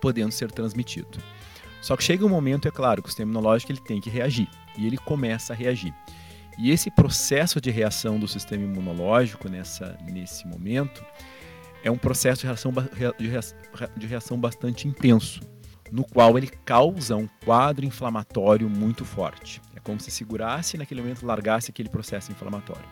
podendo 0.00 0.30
ser 0.30 0.52
transmitido. 0.52 1.18
Só 1.80 1.96
que 1.96 2.04
chega 2.04 2.24
um 2.24 2.28
momento, 2.28 2.68
é 2.68 2.70
claro, 2.70 3.02
que 3.02 3.08
o 3.08 3.10
sistema 3.10 3.30
imunológico 3.30 3.72
ele 3.72 3.80
tem 3.80 4.00
que 4.00 4.10
reagir 4.10 4.48
e 4.76 4.86
ele 4.86 4.98
começa 4.98 5.52
a 5.52 5.56
reagir. 5.56 5.94
E 6.58 6.72
esse 6.72 6.90
processo 6.90 7.60
de 7.60 7.70
reação 7.70 8.18
do 8.18 8.26
sistema 8.26 8.64
imunológico 8.64 9.48
nessa, 9.48 9.96
nesse 10.10 10.44
momento 10.46 11.04
é 11.84 11.90
um 11.90 11.96
processo 11.96 12.40
de 12.40 12.46
reação, 12.46 12.72
de 13.96 14.06
reação 14.08 14.38
bastante 14.38 14.88
intenso, 14.88 15.40
no 15.92 16.04
qual 16.04 16.36
ele 16.36 16.48
causa 16.48 17.14
um 17.14 17.28
quadro 17.44 17.86
inflamatório 17.86 18.68
muito 18.68 19.04
forte. 19.04 19.62
É 19.76 19.78
como 19.78 20.00
se 20.00 20.10
segurasse 20.10 20.76
e 20.76 20.78
naquele 20.78 21.00
momento 21.00 21.24
largasse 21.24 21.70
aquele 21.70 21.88
processo 21.88 22.32
inflamatório. 22.32 22.84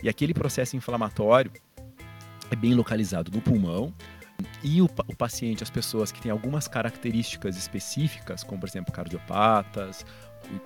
E 0.00 0.08
aquele 0.08 0.32
processo 0.32 0.76
inflamatório 0.76 1.50
é 2.48 2.54
bem 2.54 2.74
localizado 2.74 3.32
no 3.32 3.40
pulmão, 3.40 3.92
e 4.62 4.80
o, 4.82 4.86
o, 4.86 5.16
paciente, 5.16 5.62
as 5.62 5.70
pessoas 5.70 6.10
que 6.10 6.20
têm 6.20 6.32
algumas 6.32 6.66
características 6.66 7.56
específicas, 7.56 8.42
como 8.42 8.60
por 8.60 8.68
exemplo 8.68 8.92
cardiopatas, 8.92 10.04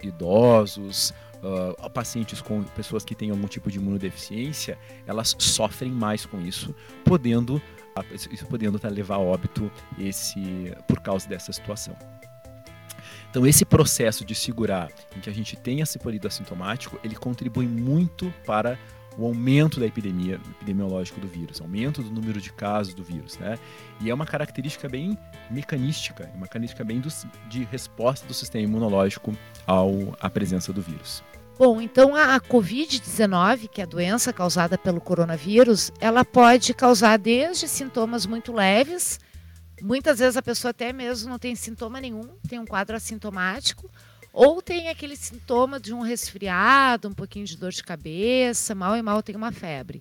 idosos, 0.03 1.13
uh, 1.43 1.91
pacientes 1.91 2.41
com 2.41 2.63
pessoas 2.63 3.05
que 3.05 3.15
têm 3.15 3.31
algum 3.31 3.47
tipo 3.47 3.71
de 3.71 3.79
imunodeficiência, 3.79 4.79
elas 5.07 5.35
sofrem 5.39 5.91
mais 5.91 6.27
com 6.27 6.41
isso, 6.41 6.75
podendo 7.05 7.61
isso 8.31 8.47
podendo 8.47 8.81
levar 8.91 9.17
a 9.17 9.19
óbito 9.19 9.71
esse 9.99 10.73
por 10.87 11.01
causa 11.01 11.29
dessa 11.29 11.53
situação. 11.53 11.97
Então 13.31 13.47
esse 13.47 13.65
processo 13.65 14.25
de 14.25 14.35
segurar 14.35 14.89
em 15.17 15.21
que 15.21 15.29
a 15.29 15.35
gente 15.35 15.57
tem 15.57 15.81
esse 15.81 15.99
período 15.99 16.29
assintomático, 16.29 16.99
ele 17.05 17.15
contribui 17.15 17.67
muito 17.67 18.33
para 18.47 18.79
o 19.19 19.27
aumento 19.27 19.81
da 19.81 19.87
epidemia 19.87 20.41
epidemiológico 20.51 21.21
do 21.21 21.27
vírus, 21.27 21.61
aumento 21.61 22.03
do 22.03 22.11
número 22.11 22.41
de 22.41 22.53
casos 22.53 22.95
do 22.95 23.03
vírus, 23.03 23.37
né? 23.39 23.59
E 24.01 24.09
é 24.09 24.15
uma 24.15 24.25
característica 24.25 24.89
bem 24.89 25.19
mecanística, 25.51 26.31
uma 26.37 26.47
característica 26.47 26.85
bem 26.85 27.01
do, 27.01 27.09
de 27.49 27.65
resposta 27.65 28.27
do 28.27 28.33
sistema 28.33 28.65
imunológico 28.65 29.37
ao, 29.67 30.17
à 30.21 30.31
presença 30.31 30.73
do 30.73 30.81
vírus. 30.81 31.23
Bom, 31.59 31.81
então 31.81 32.15
a 32.15 32.41
Covid-19, 32.41 33.69
que 33.69 33.81
é 33.81 33.85
a 33.85 33.87
doença 33.87 34.33
causada 34.33 34.79
pelo 34.79 35.01
coronavírus, 35.01 35.91
ela 36.01 36.25
pode 36.25 36.73
causar 36.73 37.19
desde 37.19 37.67
sintomas 37.67 38.25
muito 38.25 38.53
leves, 38.53 39.19
muitas 39.83 40.21
vezes 40.21 40.37
a 40.37 40.43
pessoa 40.43 40.71
até 40.71 40.93
mesmo 40.93 41.29
não 41.29 41.39
tem 41.39 41.57
sintoma 41.57 42.01
nenhum, 42.01 42.29
tem 42.49 42.61
um 42.61 42.65
quadro 42.65 42.95
assintomático, 42.95 43.91
ou 44.39 44.63
tem 44.63 44.89
aquele 44.89 45.17
sintoma 45.17 45.81
de 45.81 45.93
um 45.93 45.99
resfriado, 45.99 47.09
um 47.09 47.13
pouquinho 47.13 47.45
de 47.45 47.57
dor 47.57 47.73
de 47.73 47.83
cabeça, 47.83 48.73
mal 48.73 48.97
e 48.97 49.03
mal 49.03 49.21
tem 49.21 49.35
uma 49.35 49.51
febre. 49.51 50.01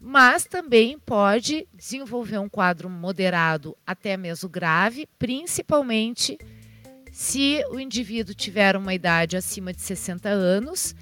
Mas 0.00 0.44
também 0.44 0.96
pode 1.00 1.66
desenvolver 1.74 2.38
um 2.38 2.48
quadro 2.48 2.88
moderado 2.88 3.76
até 3.84 4.16
mesmo 4.16 4.48
grave, 4.48 5.08
principalmente 5.18 6.38
se 7.10 7.60
o 7.72 7.80
indivíduo 7.80 8.36
tiver 8.36 8.76
uma 8.76 8.94
idade 8.94 9.36
acima 9.36 9.72
de 9.72 9.80
60 9.80 10.28
anos 10.28 10.94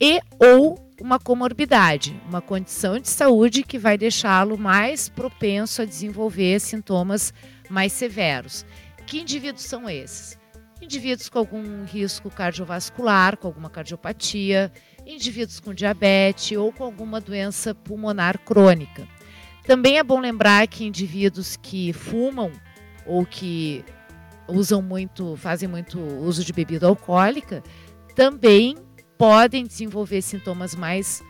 e 0.00 0.20
ou 0.40 0.90
uma 1.00 1.20
comorbidade, 1.20 2.20
uma 2.26 2.42
condição 2.42 2.98
de 2.98 3.08
saúde 3.08 3.62
que 3.62 3.78
vai 3.78 3.96
deixá-lo 3.96 4.58
mais 4.58 5.08
propenso 5.08 5.82
a 5.82 5.84
desenvolver 5.84 6.58
sintomas 6.58 7.32
mais 7.70 7.92
severos. 7.92 8.66
Que 9.06 9.20
indivíduos 9.20 9.62
são 9.62 9.88
esses? 9.88 10.36
Indivíduos 10.80 11.28
com 11.28 11.38
algum 11.38 11.84
risco 11.84 12.30
cardiovascular, 12.30 13.36
com 13.36 13.46
alguma 13.46 13.70
cardiopatia, 13.70 14.72
indivíduos 15.06 15.60
com 15.60 15.72
diabetes 15.72 16.56
ou 16.56 16.72
com 16.72 16.84
alguma 16.84 17.20
doença 17.20 17.74
pulmonar 17.74 18.38
crônica. 18.38 19.06
Também 19.64 19.98
é 19.98 20.04
bom 20.04 20.20
lembrar 20.20 20.66
que 20.68 20.84
indivíduos 20.84 21.56
que 21.56 21.92
fumam 21.92 22.52
ou 23.04 23.24
que 23.24 23.84
usam 24.48 24.80
muito, 24.80 25.36
fazem 25.36 25.68
muito 25.68 25.98
uso 25.98 26.44
de 26.44 26.52
bebida 26.52 26.86
alcoólica, 26.86 27.62
também 28.14 28.76
podem 29.18 29.64
desenvolver 29.64 30.22
sintomas 30.22 30.74
mais 30.74 31.22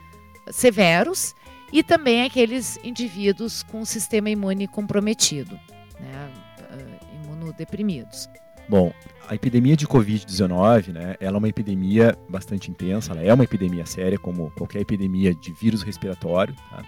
severos 0.50 1.34
e 1.72 1.82
também 1.82 2.24
aqueles 2.24 2.78
indivíduos 2.84 3.62
com 3.62 3.84
sistema 3.84 4.30
imune 4.30 4.68
comprometido, 4.68 5.58
né, 5.98 6.32
uh, 6.70 7.24
imunodeprimidos. 7.24 8.28
Bom, 8.68 8.92
a 9.28 9.34
epidemia 9.34 9.76
de 9.76 9.86
Covid-19, 9.86 10.92
né, 10.92 11.16
ela 11.20 11.36
é 11.36 11.38
uma 11.38 11.48
epidemia 11.48 12.16
bastante 12.28 12.70
intensa, 12.70 13.12
ela 13.12 13.22
é 13.22 13.32
uma 13.32 13.44
epidemia 13.44 13.86
séria, 13.86 14.18
como 14.18 14.50
qualquer 14.52 14.80
epidemia 14.80 15.34
de 15.34 15.52
vírus 15.52 15.82
respiratório. 15.82 16.54
Tá? 16.70 16.84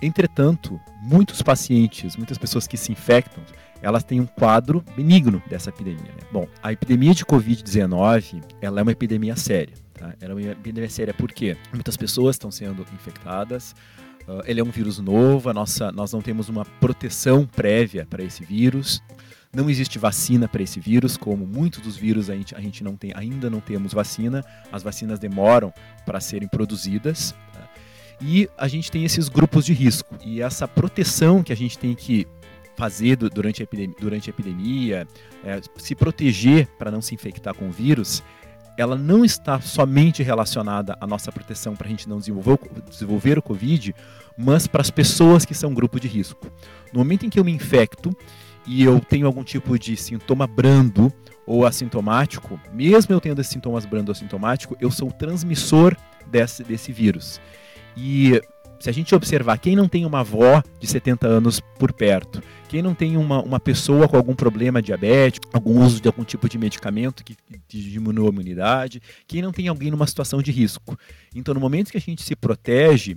Entretanto, 0.00 0.80
muitos 1.02 1.42
pacientes, 1.42 2.16
muitas 2.16 2.38
pessoas 2.38 2.66
que 2.66 2.76
se 2.76 2.92
infectam, 2.92 3.42
elas 3.80 4.04
têm 4.04 4.20
um 4.20 4.26
quadro 4.26 4.82
benigno 4.96 5.42
dessa 5.48 5.70
epidemia. 5.70 6.12
Né? 6.12 6.28
Bom, 6.32 6.48
a 6.62 6.72
epidemia 6.72 7.14
de 7.14 7.24
Covid-19, 7.24 8.42
ela 8.60 8.80
é 8.80 8.82
uma 8.82 8.92
epidemia 8.92 9.36
séria. 9.36 9.74
Tá? 9.94 10.14
Ela 10.20 10.32
é 10.32 10.34
uma 10.34 10.52
epidemia 10.52 10.90
séria 10.90 11.14
porque 11.14 11.56
muitas 11.72 11.96
pessoas 11.96 12.36
estão 12.36 12.50
sendo 12.50 12.84
infectadas, 12.92 13.74
uh, 14.26 14.42
ele 14.46 14.60
é 14.60 14.64
um 14.64 14.70
vírus 14.70 14.98
novo, 14.98 15.48
a 15.48 15.54
nossa, 15.54 15.92
nós 15.92 16.12
não 16.12 16.20
temos 16.20 16.48
uma 16.48 16.64
proteção 16.64 17.46
prévia 17.46 18.06
para 18.08 18.22
esse 18.22 18.44
vírus. 18.44 19.02
Não 19.54 19.70
existe 19.70 19.98
vacina 19.98 20.46
para 20.46 20.62
esse 20.62 20.78
vírus, 20.78 21.16
como 21.16 21.46
muitos 21.46 21.80
dos 21.80 21.96
vírus 21.96 22.28
a 22.28 22.34
gente, 22.34 22.54
a 22.54 22.60
gente 22.60 22.84
não 22.84 22.96
tem, 22.96 23.12
ainda 23.14 23.48
não 23.48 23.60
temos 23.60 23.94
vacina. 23.94 24.44
As 24.70 24.82
vacinas 24.82 25.18
demoram 25.18 25.72
para 26.04 26.20
serem 26.20 26.46
produzidas. 26.46 27.34
Tá? 27.52 27.68
E 28.20 28.48
a 28.58 28.68
gente 28.68 28.90
tem 28.90 29.04
esses 29.04 29.28
grupos 29.28 29.64
de 29.64 29.72
risco. 29.72 30.16
E 30.24 30.42
essa 30.42 30.68
proteção 30.68 31.42
que 31.42 31.52
a 31.52 31.56
gente 31.56 31.78
tem 31.78 31.94
que 31.94 32.26
fazer 32.76 33.16
durante 33.16 33.62
a 33.62 33.64
epidemia, 33.64 33.96
durante 33.98 34.30
a 34.30 34.32
epidemia 34.32 35.08
é, 35.42 35.60
se 35.76 35.94
proteger 35.94 36.68
para 36.78 36.90
não 36.90 37.00
se 37.00 37.14
infectar 37.14 37.54
com 37.54 37.68
o 37.68 37.72
vírus, 37.72 38.22
ela 38.76 38.96
não 38.96 39.24
está 39.24 39.60
somente 39.60 40.22
relacionada 40.22 40.96
à 41.00 41.06
nossa 41.06 41.32
proteção 41.32 41.74
para 41.74 41.88
a 41.88 41.90
gente 41.90 42.08
não 42.08 42.18
desenvolver, 42.18 42.56
desenvolver 42.88 43.36
o 43.36 43.42
Covid, 43.42 43.92
mas 44.36 44.68
para 44.68 44.80
as 44.80 44.90
pessoas 44.90 45.44
que 45.44 45.54
são 45.54 45.74
grupo 45.74 45.98
de 45.98 46.06
risco. 46.06 46.46
No 46.92 47.00
momento 47.00 47.26
em 47.26 47.30
que 47.30 47.40
eu 47.40 47.44
me 47.44 47.50
infecto 47.50 48.16
e 48.68 48.84
eu 48.84 49.00
tenho 49.00 49.26
algum 49.26 49.42
tipo 49.42 49.78
de 49.78 49.96
sintoma 49.96 50.46
brando 50.46 51.10
ou 51.46 51.64
assintomático, 51.64 52.60
mesmo 52.70 53.14
eu 53.14 53.20
tendo 53.20 53.40
esses 53.40 53.52
sintomas 53.52 53.86
brando 53.86 54.10
ou 54.10 54.12
assintomático, 54.12 54.76
eu 54.78 54.90
sou 54.90 55.08
o 55.08 55.12
transmissor 55.12 55.96
desse, 56.30 56.62
desse 56.62 56.92
vírus. 56.92 57.40
E 57.96 58.38
se 58.78 58.90
a 58.90 58.92
gente 58.92 59.14
observar, 59.14 59.58
quem 59.58 59.74
não 59.74 59.88
tem 59.88 60.04
uma 60.04 60.20
avó 60.20 60.62
de 60.78 60.86
70 60.86 61.26
anos 61.26 61.60
por 61.78 61.92
perto, 61.92 62.42
quem 62.68 62.82
não 62.82 62.94
tem 62.94 63.16
uma, 63.16 63.42
uma 63.42 63.58
pessoa 63.58 64.06
com 64.06 64.16
algum 64.16 64.34
problema 64.34 64.82
diabético, 64.82 65.48
algum 65.52 65.82
uso 65.82 66.00
de 66.00 66.06
algum 66.06 66.22
tipo 66.22 66.46
de 66.46 66.58
medicamento 66.58 67.24
que, 67.24 67.34
que 67.66 67.78
a 67.78 68.28
imunidade, 68.28 69.00
quem 69.26 69.40
não 69.40 69.50
tem 69.50 69.66
alguém 69.68 69.90
numa 69.90 70.06
situação 70.06 70.42
de 70.42 70.52
risco. 70.52 70.96
Então, 71.34 71.54
no 71.54 71.60
momento 71.60 71.90
que 71.90 71.96
a 71.96 72.00
gente 72.00 72.22
se 72.22 72.36
protege, 72.36 73.16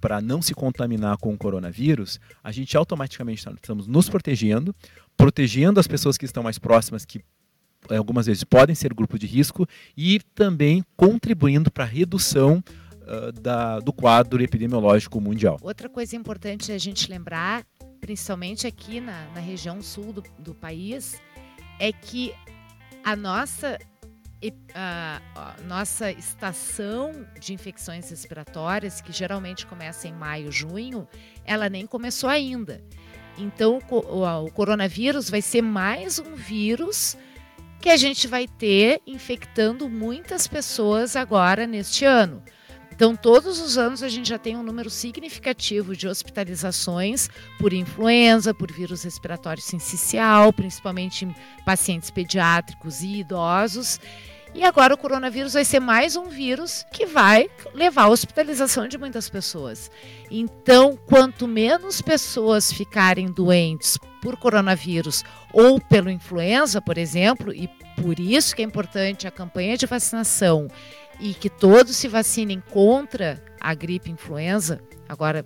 para 0.00 0.20
não 0.20 0.40
se 0.40 0.54
contaminar 0.54 1.16
com 1.18 1.32
o 1.32 1.38
coronavírus, 1.38 2.18
a 2.42 2.52
gente 2.52 2.76
automaticamente 2.76 3.44
tá, 3.44 3.52
estamos 3.52 3.86
nos 3.86 4.08
protegendo, 4.08 4.74
protegendo 5.16 5.80
as 5.80 5.86
pessoas 5.86 6.16
que 6.16 6.24
estão 6.24 6.42
mais 6.42 6.58
próximas, 6.58 7.04
que 7.04 7.20
eh, 7.90 7.96
algumas 7.96 8.26
vezes 8.26 8.44
podem 8.44 8.74
ser 8.74 8.94
grupo 8.94 9.18
de 9.18 9.26
risco, 9.26 9.66
e 9.96 10.20
também 10.34 10.84
contribuindo 10.96 11.70
para 11.70 11.84
a 11.84 11.86
redução 11.86 12.62
uh, 13.02 13.32
da, 13.32 13.80
do 13.80 13.92
quadro 13.92 14.42
epidemiológico 14.42 15.20
mundial. 15.20 15.58
Outra 15.62 15.88
coisa 15.88 16.16
importante 16.16 16.72
a 16.72 16.78
gente 16.78 17.10
lembrar, 17.10 17.64
principalmente 18.00 18.66
aqui 18.66 19.00
na, 19.00 19.26
na 19.34 19.40
região 19.40 19.82
sul 19.82 20.12
do, 20.12 20.22
do 20.38 20.54
país, 20.54 21.20
é 21.80 21.92
que 21.92 22.32
a 23.04 23.16
nossa 23.16 23.78
a, 24.74 25.20
a, 25.34 25.62
nossa 25.62 26.10
estação 26.12 27.26
de 27.40 27.52
infecções 27.52 28.08
respiratórias, 28.08 29.00
que 29.00 29.12
geralmente 29.12 29.66
começa 29.66 30.06
em 30.06 30.12
maio, 30.12 30.52
junho, 30.52 31.08
ela 31.44 31.68
nem 31.68 31.86
começou 31.86 32.30
ainda. 32.30 32.82
Então, 33.36 33.80
o, 33.90 34.24
o 34.24 34.50
coronavírus 34.50 35.30
vai 35.30 35.42
ser 35.42 35.62
mais 35.62 36.18
um 36.18 36.34
vírus 36.34 37.16
que 37.80 37.88
a 37.88 37.96
gente 37.96 38.26
vai 38.26 38.46
ter 38.48 39.00
infectando 39.06 39.88
muitas 39.88 40.46
pessoas 40.48 41.14
agora 41.14 41.66
neste 41.66 42.04
ano. 42.04 42.42
Então, 42.98 43.14
todos 43.14 43.60
os 43.60 43.78
anos 43.78 44.02
a 44.02 44.08
gente 44.08 44.28
já 44.28 44.38
tem 44.40 44.56
um 44.56 44.62
número 44.64 44.90
significativo 44.90 45.94
de 45.94 46.08
hospitalizações 46.08 47.30
por 47.56 47.72
influenza, 47.72 48.52
por 48.52 48.72
vírus 48.72 49.04
respiratório 49.04 49.62
sincicial, 49.62 50.52
principalmente 50.52 51.24
em 51.24 51.32
pacientes 51.64 52.10
pediátricos 52.10 53.00
e 53.00 53.20
idosos. 53.20 54.00
E 54.52 54.64
agora 54.64 54.94
o 54.94 54.98
coronavírus 54.98 55.52
vai 55.52 55.64
ser 55.64 55.78
mais 55.78 56.16
um 56.16 56.24
vírus 56.24 56.84
que 56.92 57.06
vai 57.06 57.48
levar 57.72 58.02
à 58.02 58.08
hospitalização 58.08 58.88
de 58.88 58.98
muitas 58.98 59.30
pessoas. 59.30 59.92
Então, 60.28 60.98
quanto 61.06 61.46
menos 61.46 62.02
pessoas 62.02 62.72
ficarem 62.72 63.30
doentes 63.30 63.96
por 64.20 64.36
coronavírus 64.36 65.24
ou 65.52 65.80
pelo 65.80 66.10
influenza, 66.10 66.82
por 66.82 66.98
exemplo, 66.98 67.54
e 67.54 67.68
por 68.02 68.18
isso 68.18 68.56
que 68.56 68.62
é 68.62 68.64
importante 68.64 69.28
a 69.28 69.30
campanha 69.30 69.76
de 69.76 69.86
vacinação 69.86 70.66
e 71.20 71.34
que 71.34 71.50
todos 71.50 71.96
se 71.96 72.08
vacinem 72.08 72.62
contra 72.70 73.42
a 73.60 73.74
gripe 73.74 74.10
influenza, 74.10 74.80
agora 75.08 75.44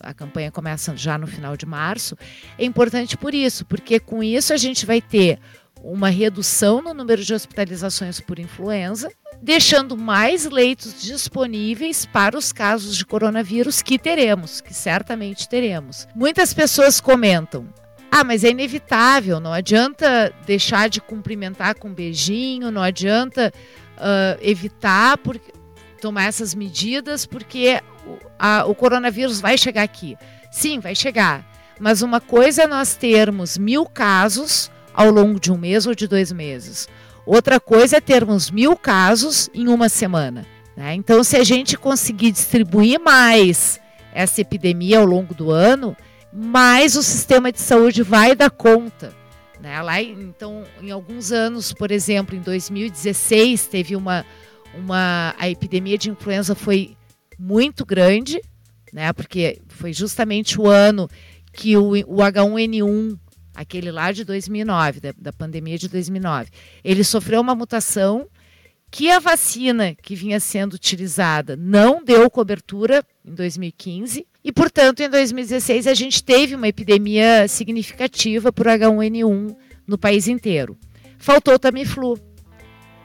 a 0.00 0.12
campanha 0.12 0.50
começa 0.50 0.96
já 0.96 1.16
no 1.16 1.26
final 1.26 1.56
de 1.56 1.66
março, 1.66 2.16
é 2.58 2.64
importante 2.64 3.16
por 3.16 3.34
isso, 3.34 3.64
porque 3.64 3.98
com 3.98 4.22
isso 4.22 4.52
a 4.52 4.56
gente 4.56 4.84
vai 4.84 5.00
ter 5.00 5.38
uma 5.82 6.08
redução 6.08 6.80
no 6.80 6.94
número 6.94 7.22
de 7.22 7.34
hospitalizações 7.34 8.18
por 8.18 8.38
influenza, 8.38 9.10
deixando 9.42 9.96
mais 9.96 10.46
leitos 10.46 11.02
disponíveis 11.02 12.06
para 12.06 12.38
os 12.38 12.52
casos 12.52 12.96
de 12.96 13.04
coronavírus 13.04 13.82
que 13.82 13.98
teremos, 13.98 14.60
que 14.62 14.72
certamente 14.72 15.48
teremos. 15.48 16.08
Muitas 16.14 16.54
pessoas 16.54 17.00
comentam: 17.00 17.68
ah, 18.10 18.24
mas 18.24 18.44
é 18.44 18.50
inevitável, 18.50 19.40
não 19.40 19.52
adianta 19.52 20.32
deixar 20.46 20.88
de 20.88 21.00
cumprimentar 21.00 21.74
com 21.74 21.88
um 21.88 21.94
beijinho, 21.94 22.70
não 22.70 22.82
adianta 22.82 23.52
uh, 23.96 24.38
evitar 24.40 25.18
por, 25.18 25.40
tomar 26.00 26.24
essas 26.24 26.54
medidas, 26.54 27.24
porque 27.24 27.80
o, 28.06 28.18
a, 28.38 28.64
o 28.66 28.74
coronavírus 28.74 29.40
vai 29.40 29.56
chegar 29.56 29.82
aqui. 29.82 30.16
Sim, 30.50 30.78
vai 30.78 30.94
chegar. 30.94 31.44
Mas 31.80 32.02
uma 32.02 32.20
coisa 32.20 32.62
é 32.62 32.66
nós 32.66 32.94
termos 32.94 33.58
mil 33.58 33.86
casos 33.86 34.70
ao 34.92 35.10
longo 35.10 35.40
de 35.40 35.50
um 35.50 35.56
mês 35.56 35.86
ou 35.86 35.94
de 35.94 36.06
dois 36.06 36.30
meses. 36.30 36.88
Outra 37.26 37.58
coisa 37.58 37.96
é 37.96 38.00
termos 38.00 38.50
mil 38.50 38.76
casos 38.76 39.48
em 39.54 39.66
uma 39.68 39.88
semana. 39.88 40.46
Né? 40.76 40.94
Então, 40.94 41.24
se 41.24 41.36
a 41.36 41.44
gente 41.44 41.76
conseguir 41.76 42.30
distribuir 42.30 43.00
mais 43.00 43.80
essa 44.12 44.40
epidemia 44.40 44.98
ao 44.98 45.06
longo 45.06 45.34
do 45.34 45.50
ano, 45.50 45.96
mais 46.32 46.96
o 46.96 47.02
sistema 47.02 47.50
de 47.50 47.60
saúde 47.60 48.02
vai 48.02 48.34
dar 48.34 48.50
conta. 48.50 49.12
Né? 49.64 49.80
Lá, 49.80 50.02
então, 50.02 50.62
em 50.82 50.90
alguns 50.90 51.32
anos, 51.32 51.72
por 51.72 51.90
exemplo, 51.90 52.36
em 52.36 52.40
2016, 52.40 53.66
teve 53.66 53.96
uma, 53.96 54.22
uma. 54.74 55.34
A 55.38 55.48
epidemia 55.48 55.96
de 55.96 56.10
influenza 56.10 56.54
foi 56.54 56.94
muito 57.38 57.86
grande, 57.86 58.42
né? 58.92 59.10
porque 59.14 59.62
foi 59.68 59.94
justamente 59.94 60.60
o 60.60 60.68
ano 60.68 61.08
que 61.50 61.78
o, 61.78 61.92
o 61.92 62.16
H1N1 62.16 63.18
aquele 63.54 63.90
lá 63.90 64.12
de 64.12 64.22
2009, 64.22 65.00
da, 65.00 65.14
da 65.16 65.32
pandemia 65.32 65.78
de 65.78 65.88
2009. 65.88 66.50
Ele 66.84 67.02
sofreu 67.02 67.40
uma 67.40 67.54
mutação 67.54 68.28
que 68.90 69.10
a 69.10 69.18
vacina 69.18 69.94
que 69.94 70.14
vinha 70.14 70.40
sendo 70.40 70.74
utilizada 70.74 71.56
não 71.56 72.04
deu 72.04 72.28
cobertura 72.28 73.02
em 73.24 73.34
2015 73.34 74.26
e, 74.44 74.52
portanto, 74.52 75.00
em 75.00 75.08
2016 75.08 75.86
a 75.86 75.94
gente 75.94 76.22
teve 76.22 76.54
uma 76.54 76.68
epidemia 76.68 77.48
significativa 77.48 78.52
por 78.52 78.66
H1N1 78.66 79.56
no 79.86 79.96
país 79.96 80.28
inteiro. 80.28 80.76
Faltou 81.18 81.58
Tamiflu. 81.58 82.18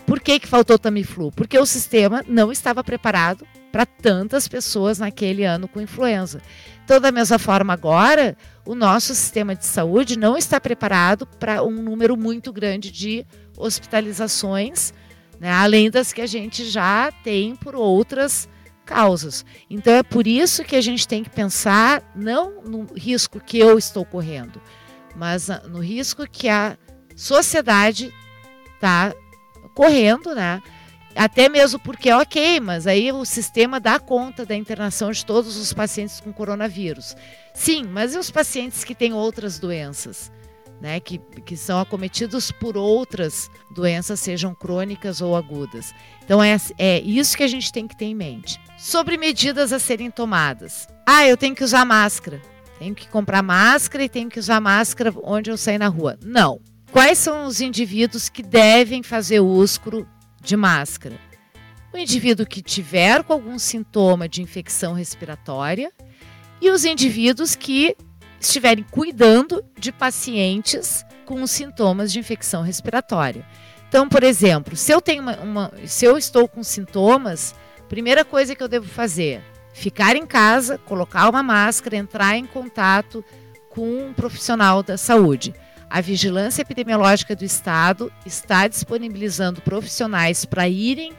Por 0.06 0.20
que, 0.20 0.40
que 0.40 0.48
faltou 0.48 0.78
Tamiflu? 0.78 1.32
Porque 1.32 1.58
o 1.58 1.66
sistema 1.66 2.22
não 2.28 2.52
estava 2.52 2.84
preparado 2.84 3.48
para 3.72 3.86
tantas 3.86 4.48
pessoas 4.48 5.00
naquele 5.00 5.46
ano 5.46 5.68
com 5.68 5.80
influenza. 5.80 6.42
Então, 6.84 7.00
da 7.00 7.12
mesma 7.12 7.40
forma, 7.40 7.72
agora, 7.72 8.36
o 8.66 8.76
nosso 8.76 9.16
sistema 9.16 9.56
de 9.56 9.66
saúde 9.66 10.18
não 10.20 10.36
está 10.36 10.60
preparado 10.60 11.26
para 11.26 11.64
um 11.64 11.82
número 11.82 12.18
muito 12.18 12.52
grande 12.52 12.92
de 12.92 13.26
hospitalizações, 13.56 14.94
né, 15.40 15.52
além 15.52 15.90
das 15.90 16.12
que 16.12 16.22
a 16.22 16.28
gente 16.28 16.66
já 16.66 17.12
tem 17.24 17.56
por 17.56 17.76
outras 17.76 18.50
causas. 18.90 19.46
Então, 19.70 19.94
é 19.94 20.02
por 20.02 20.26
isso 20.26 20.64
que 20.64 20.76
a 20.76 20.82
gente 20.82 21.08
tem 21.08 21.24
que 21.24 21.30
pensar 21.30 22.04
não 22.16 22.64
no 22.64 22.88
risco 22.96 23.40
que 23.40 23.60
eu 23.60 23.78
estou 23.78 24.04
correndo, 24.04 24.60
mas 25.16 25.48
no 25.70 25.80
risco 25.80 26.28
que 26.28 26.50
a 26.50 26.76
sociedade 27.16 28.12
está 28.74 29.14
correndo, 29.76 30.34
né? 30.34 30.60
Até 31.16 31.48
mesmo 31.50 31.80
porque, 31.80 32.12
ok, 32.12 32.60
mas 32.60 32.88
aí 32.88 33.12
o 33.12 33.26
sistema 33.26 33.80
dá 33.80 34.00
conta 34.00 34.46
da 34.46 34.56
internação 34.56 35.12
de 35.12 35.24
todos 35.24 35.56
os 35.58 35.72
pacientes 35.72 36.20
com 36.20 36.34
coronavírus. 36.34 37.16
Sim, 37.54 37.84
mas 37.84 38.16
e 38.16 38.18
os 38.18 38.32
pacientes 38.32 38.84
que 38.84 38.96
têm 38.96 39.14
outras 39.14 39.60
doenças? 39.60 40.32
Né, 40.82 40.98
que, 41.02 41.18
que 41.18 41.58
são 41.58 41.78
acometidos 41.78 42.54
por 42.54 42.78
outras 42.78 43.52
doenças, 43.76 44.18
sejam 44.22 44.56
crônicas 44.56 45.20
ou 45.20 45.36
agudas. 45.36 45.94
Então, 46.24 46.42
é, 46.42 46.56
é 46.78 47.02
isso 47.02 47.36
que 47.36 47.44
a 47.44 47.48
gente 47.50 47.70
tem 47.70 47.86
que 47.86 47.98
ter 47.98 48.06
em 48.06 48.16
mente. 48.16 48.58
Sobre 48.78 49.18
medidas 49.18 49.74
a 49.74 49.80
serem 49.80 50.10
tomadas. 50.10 50.88
Ah, 51.06 51.28
eu 51.28 51.36
tenho 51.36 51.54
que 51.54 51.66
usar 51.66 51.84
máscara. 51.84 52.42
Tenho 52.78 52.96
que 52.96 53.10
comprar 53.10 53.44
máscara 53.44 54.06
e 54.06 54.10
tenho 54.10 54.30
que 54.30 54.40
usar 54.40 54.62
máscara 54.62 55.14
onde 55.22 55.50
eu 55.52 55.58
sair 55.58 55.78
na 55.78 55.90
rua. 55.90 56.18
Não. 56.24 56.62
Quais 56.94 57.18
são 57.18 57.46
os 57.46 57.60
indivíduos 57.60 58.30
que 58.30 58.42
devem 58.42 59.04
fazer 59.04 59.42
uso 59.42 59.82
de 60.42 60.56
máscara. 60.56 61.20
O 61.94 61.98
indivíduo 61.98 62.46
que 62.46 62.62
tiver 62.62 63.24
com 63.24 63.34
algum 63.34 63.58
sintoma 63.58 64.30
de 64.30 64.42
infecção 64.42 64.94
respiratória 64.94 65.92
e 66.62 66.70
os 66.70 66.86
indivíduos 66.86 67.56
que 67.56 67.96
estiverem 68.40 68.86
cuidando 68.90 69.64
de 69.78 69.92
pacientes 69.92 71.06
com 71.26 71.46
sintomas 71.46 72.12
de 72.12 72.20
infecção 72.20 72.62
respiratória. 72.62 73.46
Então, 73.88 74.08
por 74.08 74.24
exemplo, 74.24 74.76
se 74.76 74.92
eu 74.92 75.02
tenho 75.02 75.22
uma, 75.22 75.36
uma, 75.38 75.74
se 75.86 76.06
eu 76.06 76.18
estou 76.18 76.48
com 76.48 76.64
sintomas, 76.64 77.56
primeira 77.88 78.24
coisa 78.24 78.56
que 78.56 78.62
eu 78.62 78.68
devo 78.68 78.88
fazer, 78.88 79.42
ficar 79.74 80.16
em 80.16 80.26
casa, 80.26 80.78
colocar 80.78 81.30
uma 81.30 81.42
máscara, 81.42 81.96
entrar 81.98 82.36
em 82.36 82.46
contato 82.46 83.24
com 83.70 84.08
um 84.08 84.14
profissional 84.14 84.84
da 84.84 84.98
saúde. 84.98 85.54
A 85.90 86.02
Vigilância 86.02 86.62
Epidemiológica 86.62 87.36
do 87.36 87.44
Estado 87.44 88.12
está 88.26 88.68
disponibilizando 88.68 89.62
profissionais 89.62 90.46
para 90.46 90.68
irem 90.68 91.14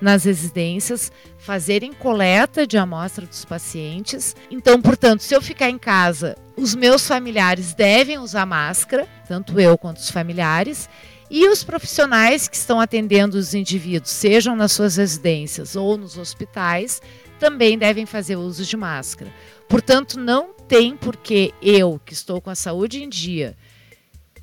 nas 0.00 0.24
residências, 0.24 1.12
fazerem 1.38 1.92
coleta 1.92 2.66
de 2.66 2.76
amostra 2.76 3.24
dos 3.24 3.44
pacientes. 3.44 4.34
Então, 4.50 4.82
portanto, 4.82 5.22
se 5.22 5.34
eu 5.34 5.40
ficar 5.40 5.70
em 5.70 5.78
casa, 5.78 6.36
os 6.56 6.74
meus 6.74 7.06
familiares 7.06 7.74
devem 7.74 8.18
usar 8.18 8.46
máscara, 8.46 9.06
tanto 9.28 9.60
eu 9.60 9.76
quanto 9.76 9.98
os 9.98 10.10
familiares, 10.10 10.88
e 11.30 11.48
os 11.48 11.64
profissionais 11.64 12.48
que 12.48 12.56
estão 12.56 12.80
atendendo 12.80 13.36
os 13.36 13.52
indivíduos, 13.52 14.10
sejam 14.10 14.54
nas 14.56 14.72
suas 14.72 14.96
residências 14.96 15.76
ou 15.76 15.96
nos 15.96 16.16
hospitais, 16.16 17.02
também 17.38 17.76
devem 17.76 18.06
fazer 18.06 18.36
uso 18.36 18.64
de 18.64 18.76
máscara. 18.76 19.32
Portanto, 19.68 20.18
não 20.18 20.54
tem 20.54 20.96
por 20.96 21.16
que 21.16 21.52
eu, 21.60 22.00
que 22.04 22.12
estou 22.12 22.40
com 22.40 22.50
a 22.50 22.54
saúde 22.54 23.02
em 23.02 23.08
dia, 23.08 23.56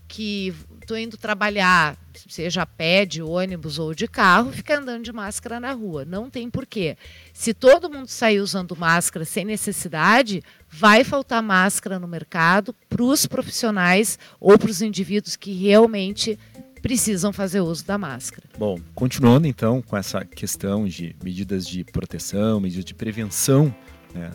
que 0.07 0.53
estou 0.83 0.97
indo 0.97 1.17
trabalhar, 1.17 1.97
seja 2.29 2.61
a 2.61 2.65
pé, 2.65 3.05
de 3.05 3.21
ônibus 3.21 3.79
ou 3.79 3.93
de 3.93 4.07
carro, 4.07 4.51
ficar 4.51 4.79
andando 4.79 5.03
de 5.03 5.11
máscara 5.11 5.59
na 5.59 5.71
rua. 5.71 6.05
Não 6.05 6.29
tem 6.29 6.49
porquê. 6.49 6.97
Se 7.33 7.53
todo 7.53 7.89
mundo 7.89 8.07
sair 8.07 8.39
usando 8.39 8.75
máscara 8.75 9.25
sem 9.25 9.43
necessidade, 9.43 10.43
vai 10.69 11.03
faltar 11.03 11.41
máscara 11.41 11.99
no 11.99 12.07
mercado 12.07 12.73
para 12.87 13.03
os 13.03 13.25
profissionais 13.25 14.19
ou 14.39 14.57
para 14.57 14.69
os 14.69 14.81
indivíduos 14.81 15.35
que 15.35 15.51
realmente 15.51 16.37
precisam 16.81 17.31
fazer 17.31 17.61
uso 17.61 17.85
da 17.85 17.97
máscara. 17.97 18.45
Bom, 18.57 18.77
continuando 18.93 19.47
então 19.47 19.81
com 19.81 19.95
essa 19.95 20.25
questão 20.25 20.85
de 20.85 21.15
medidas 21.23 21.65
de 21.65 21.83
proteção, 21.85 22.59
medidas 22.59 22.83
de 22.83 22.93
prevenção 22.93 23.73
né, 24.13 24.31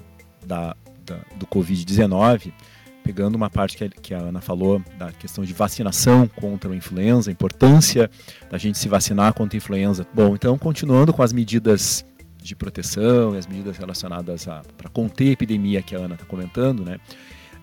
da, 0.47 0.75
da, 1.05 1.17
do 1.37 1.47
Covid-19, 1.47 2.53
pegando 3.09 3.37
uma 3.37 3.49
parte 3.49 3.79
que 3.79 3.85
a, 3.85 3.89
que 3.89 4.13
a 4.13 4.19
Ana 4.19 4.39
falou 4.39 4.83
da 4.99 5.11
questão 5.11 5.43
de 5.43 5.55
vacinação 5.55 6.29
contra 6.29 6.71
a 6.71 6.77
influenza, 6.77 7.31
a 7.31 7.33
importância 7.33 8.11
da 8.51 8.59
gente 8.59 8.77
se 8.77 8.87
vacinar 8.87 9.33
contra 9.33 9.57
a 9.57 9.59
influenza. 9.59 10.07
Bom, 10.13 10.35
então 10.35 10.59
continuando 10.59 11.11
com 11.11 11.23
as 11.23 11.33
medidas 11.33 12.05
de 12.37 12.55
proteção 12.55 13.35
e 13.35 13.39
as 13.39 13.47
medidas 13.47 13.79
relacionadas 13.79 14.45
para 14.77 14.91
conter 14.93 15.31
a 15.31 15.33
epidemia 15.33 15.81
que 15.81 15.97
a 15.97 16.01
Ana 16.01 16.17
está 16.17 16.27
comentando, 16.27 16.85
né? 16.85 17.01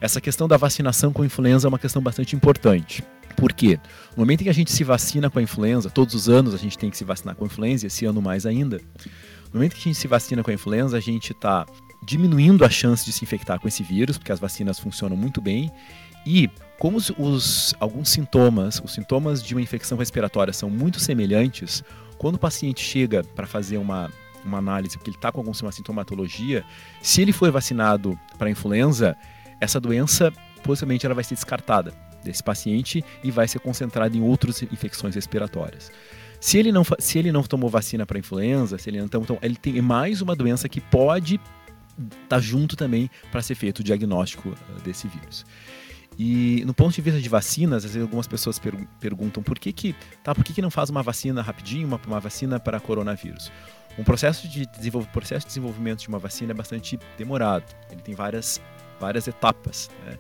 Essa 0.02 0.20
questão 0.20 0.48
da 0.48 0.58
vacinação 0.58 1.14
com 1.14 1.22
a 1.22 1.26
influenza 1.28 1.68
é 1.68 1.70
uma 1.70 1.78
questão 1.78 2.02
bastante 2.02 2.36
importante. 2.36 3.04
Por 3.38 3.54
quê? 3.54 3.80
No 4.18 4.22
momento 4.22 4.42
em 4.42 4.46
que 4.46 4.50
a 4.50 4.54
gente 4.54 4.72
se 4.72 4.84
vacina 4.84 5.30
com 5.30 5.38
a 5.38 5.44
influenza, 5.44 5.92
todos 5.92 6.16
os 6.16 6.28
anos 6.28 6.56
a 6.56 6.58
gente 6.58 6.76
tem 6.76 6.90
que 6.90 6.98
se 6.98 7.04
vacinar 7.04 7.36
com 7.36 7.44
a 7.44 7.48
influenza, 7.48 7.86
esse 7.86 8.04
ano 8.04 8.20
mais 8.20 8.48
ainda. 8.48 8.82
No 9.54 9.60
momento 9.60 9.76
que 9.76 9.82
a 9.82 9.84
gente 9.84 10.00
se 10.00 10.08
vacina 10.08 10.42
com 10.42 10.50
a 10.50 10.54
influenza, 10.56 10.98
a 10.98 11.00
gente 11.00 11.34
está 11.34 11.68
diminuindo 12.06 12.64
a 12.64 12.70
chance 12.70 13.04
de 13.04 13.12
se 13.12 13.24
infectar 13.24 13.60
com 13.60 13.68
esse 13.68 13.84
vírus, 13.84 14.18
porque 14.18 14.32
as 14.32 14.40
vacinas 14.40 14.80
funcionam 14.80 15.18
muito 15.18 15.42
bem. 15.42 15.72
E 16.26 16.50
como 16.78 16.98
os, 16.98 17.12
os, 17.18 17.76
alguns 17.80 18.10
sintomas, 18.10 18.82
os 18.84 18.94
sintomas 18.94 19.42
de 19.42 19.54
uma 19.54 19.62
infecção 19.62 19.98
respiratória 19.98 20.54
são 20.54 20.70
muito 20.70 21.00
semelhantes, 21.00 21.84
quando 22.18 22.36
o 22.36 22.40
paciente 22.40 22.82
chega 22.82 23.24
para 23.24 23.48
fazer 23.48 23.78
uma, 23.78 24.12
uma 24.44 24.58
análise, 24.58 24.98
porque 24.98 25.10
ele 25.10 25.18
está 25.18 25.32
com 25.32 25.40
alguma 25.40 25.72
sintomatologia, 25.72 26.64
se 27.02 27.22
ele 27.22 27.32
for 27.32 27.52
vacinado 27.52 28.18
para 28.38 28.50
influenza, 28.50 29.18
essa 29.60 29.80
doença 29.80 30.32
possivelmente 30.64 31.06
ela 31.06 31.16
vai 31.16 31.24
ser 31.24 31.36
descartada 31.36 31.94
desse 32.24 32.44
paciente 32.44 33.06
e 33.24 33.30
vai 33.30 33.48
ser 33.48 33.60
concentrada 33.60 34.18
em 34.18 34.22
outras 34.22 34.62
infecções 34.64 35.16
respiratórias. 35.16 35.92
Se 36.40 36.58
ele 36.58 36.72
não, 36.72 36.84
se 37.00 37.18
ele 37.18 37.32
não 37.32 37.44
tomou 37.44 37.70
vacina 37.70 38.06
para 38.06 38.20
influenza, 38.20 38.78
se 38.78 38.90
ele 38.90 39.00
não 39.00 39.06
então, 39.06 39.26
ele 39.42 39.56
tem 39.56 39.82
mais 39.82 40.22
uma 40.22 40.36
doença 40.36 40.68
que 40.68 40.82
pode 40.82 41.40
tá 42.28 42.40
junto 42.40 42.76
também 42.76 43.10
para 43.32 43.42
ser 43.42 43.56
feito 43.56 43.80
o 43.80 43.84
diagnóstico 43.84 44.50
uh, 44.50 44.82
desse 44.84 45.08
vírus. 45.08 45.46
E 46.18 46.64
no 46.66 46.74
ponto 46.74 46.94
de 46.94 47.02
vista 47.02 47.20
de 47.20 47.28
vacinas, 47.28 47.84
às 47.84 47.92
vezes 47.92 48.02
algumas 48.02 48.28
pessoas 48.28 48.58
per 48.58 48.74
perguntam 49.00 49.44
por 49.44 49.60
que 49.60 49.74
que, 49.74 49.96
tá, 50.24 50.34
por 50.34 50.44
que 50.44 50.54
que 50.54 50.62
não 50.62 50.72
faz 50.72 50.90
uma 50.90 51.04
vacina 51.04 51.42
rapidinho, 51.42 51.88
uma, 51.88 52.00
uma 52.08 52.20
vacina 52.20 52.60
para 52.60 52.80
coronavírus? 52.80 53.52
Um 53.98 54.04
processo 54.04 54.48
de, 54.48 54.68
processo 55.12 55.46
de 55.46 55.48
desenvolvimento 55.48 56.02
de 56.02 56.08
uma 56.08 56.20
vacina 56.20 56.52
é 56.52 56.54
bastante 56.54 57.00
demorado. 57.18 57.66
Ele 57.90 58.02
tem 58.02 58.14
várias, 58.14 58.62
várias 59.00 59.28
etapas. 59.28 59.90
Né? 60.06 60.18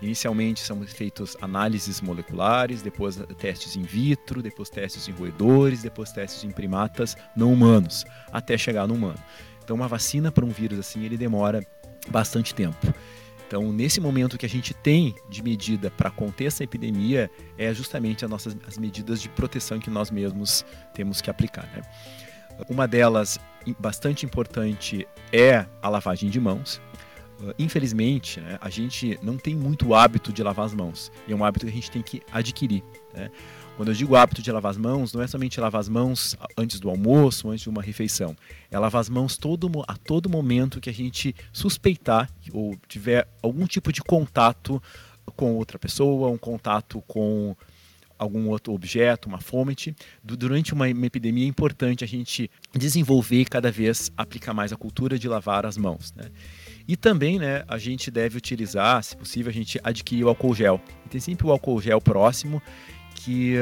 Inicialmente 0.00 0.60
são 0.60 0.82
feitas 0.82 1.36
análises 1.40 2.00
moleculares, 2.00 2.82
depois 2.82 3.16
testes 3.38 3.76
in 3.76 3.82
vitro, 3.82 4.42
depois 4.42 4.68
testes 4.68 5.06
em 5.06 5.12
roedores, 5.12 5.82
depois 5.82 6.10
testes 6.10 6.42
em 6.42 6.50
primatas 6.50 7.16
não 7.36 7.52
humanos, 7.52 8.04
até 8.32 8.58
chegar 8.58 8.88
no 8.88 8.94
humano. 8.94 9.18
Então, 9.62 9.76
uma 9.76 9.88
vacina 9.88 10.30
para 10.32 10.44
um 10.44 10.50
vírus 10.50 10.78
assim, 10.78 11.04
ele 11.04 11.16
demora 11.16 11.64
bastante 12.08 12.54
tempo. 12.54 12.92
Então, 13.46 13.70
nesse 13.70 14.00
momento 14.00 14.38
que 14.38 14.46
a 14.46 14.48
gente 14.48 14.72
tem 14.72 15.14
de 15.28 15.42
medida 15.42 15.90
para 15.90 16.10
conter 16.10 16.46
essa 16.46 16.64
epidemia, 16.64 17.30
é 17.58 17.72
justamente 17.74 18.24
as 18.24 18.30
nossas 18.30 18.56
as 18.66 18.78
medidas 18.78 19.20
de 19.20 19.28
proteção 19.28 19.78
que 19.78 19.90
nós 19.90 20.10
mesmos 20.10 20.64
temos 20.94 21.20
que 21.20 21.28
aplicar. 21.28 21.68
Né? 21.76 21.82
Uma 22.68 22.88
delas, 22.88 23.38
bastante 23.78 24.24
importante, 24.24 25.06
é 25.30 25.66
a 25.82 25.88
lavagem 25.90 26.30
de 26.30 26.40
mãos. 26.40 26.80
Uh, 27.40 27.52
infelizmente, 27.58 28.40
né, 28.40 28.56
a 28.58 28.70
gente 28.70 29.18
não 29.22 29.36
tem 29.36 29.54
muito 29.54 29.94
hábito 29.94 30.32
de 30.32 30.42
lavar 30.42 30.64
as 30.64 30.74
mãos. 30.74 31.12
E 31.28 31.32
é 31.32 31.36
um 31.36 31.44
hábito 31.44 31.66
que 31.66 31.72
a 31.72 31.74
gente 31.74 31.90
tem 31.90 32.00
que 32.00 32.22
adquirir. 32.32 32.82
Né? 33.12 33.30
Quando 33.76 33.88
eu 33.88 33.94
digo 33.94 34.14
hábito 34.14 34.42
de 34.42 34.52
lavar 34.52 34.70
as 34.70 34.76
mãos, 34.76 35.12
não 35.14 35.22
é 35.22 35.26
somente 35.26 35.58
lavar 35.58 35.80
as 35.80 35.88
mãos 35.88 36.36
antes 36.58 36.78
do 36.78 36.90
almoço, 36.90 37.48
antes 37.48 37.62
de 37.62 37.70
uma 37.70 37.80
refeição. 37.80 38.36
É 38.70 38.78
lavar 38.78 39.00
as 39.00 39.08
mãos 39.08 39.38
todo, 39.38 39.70
a 39.88 39.96
todo 39.96 40.28
momento 40.28 40.80
que 40.80 40.90
a 40.90 40.94
gente 40.94 41.34
suspeitar 41.52 42.30
ou 42.52 42.76
tiver 42.86 43.26
algum 43.42 43.66
tipo 43.66 43.90
de 43.90 44.02
contato 44.02 44.80
com 45.36 45.54
outra 45.54 45.78
pessoa, 45.78 46.28
um 46.28 46.36
contato 46.36 47.02
com 47.06 47.56
algum 48.18 48.48
outro 48.48 48.74
objeto, 48.74 49.26
uma 49.26 49.40
fômite. 49.40 49.96
Durante 50.22 50.74
uma, 50.74 50.88
epidemia 50.88 51.44
é 51.44 51.48
importante 51.48 52.04
a 52.04 52.06
gente 52.06 52.50
desenvolver 52.74 53.46
cada 53.46 53.70
vez 53.70 54.12
aplicar 54.16 54.52
mais 54.52 54.70
a 54.72 54.76
cultura 54.76 55.18
de 55.18 55.26
lavar 55.28 55.64
as 55.64 55.78
mãos. 55.78 56.12
Né? 56.12 56.30
E 56.86 56.94
também 56.94 57.38
né, 57.38 57.64
a 57.66 57.78
gente 57.78 58.10
deve 58.10 58.36
utilizar, 58.36 59.02
se 59.02 59.16
possível, 59.16 59.50
a 59.50 59.54
gente 59.54 59.80
adquirir 59.82 60.24
o 60.24 60.28
álcool 60.28 60.54
gel. 60.54 60.80
E 61.06 61.08
tem 61.08 61.20
sempre 61.20 61.46
o 61.46 61.50
álcool 61.50 61.80
gel 61.80 62.00
próximo 62.00 62.62
que 63.14 63.56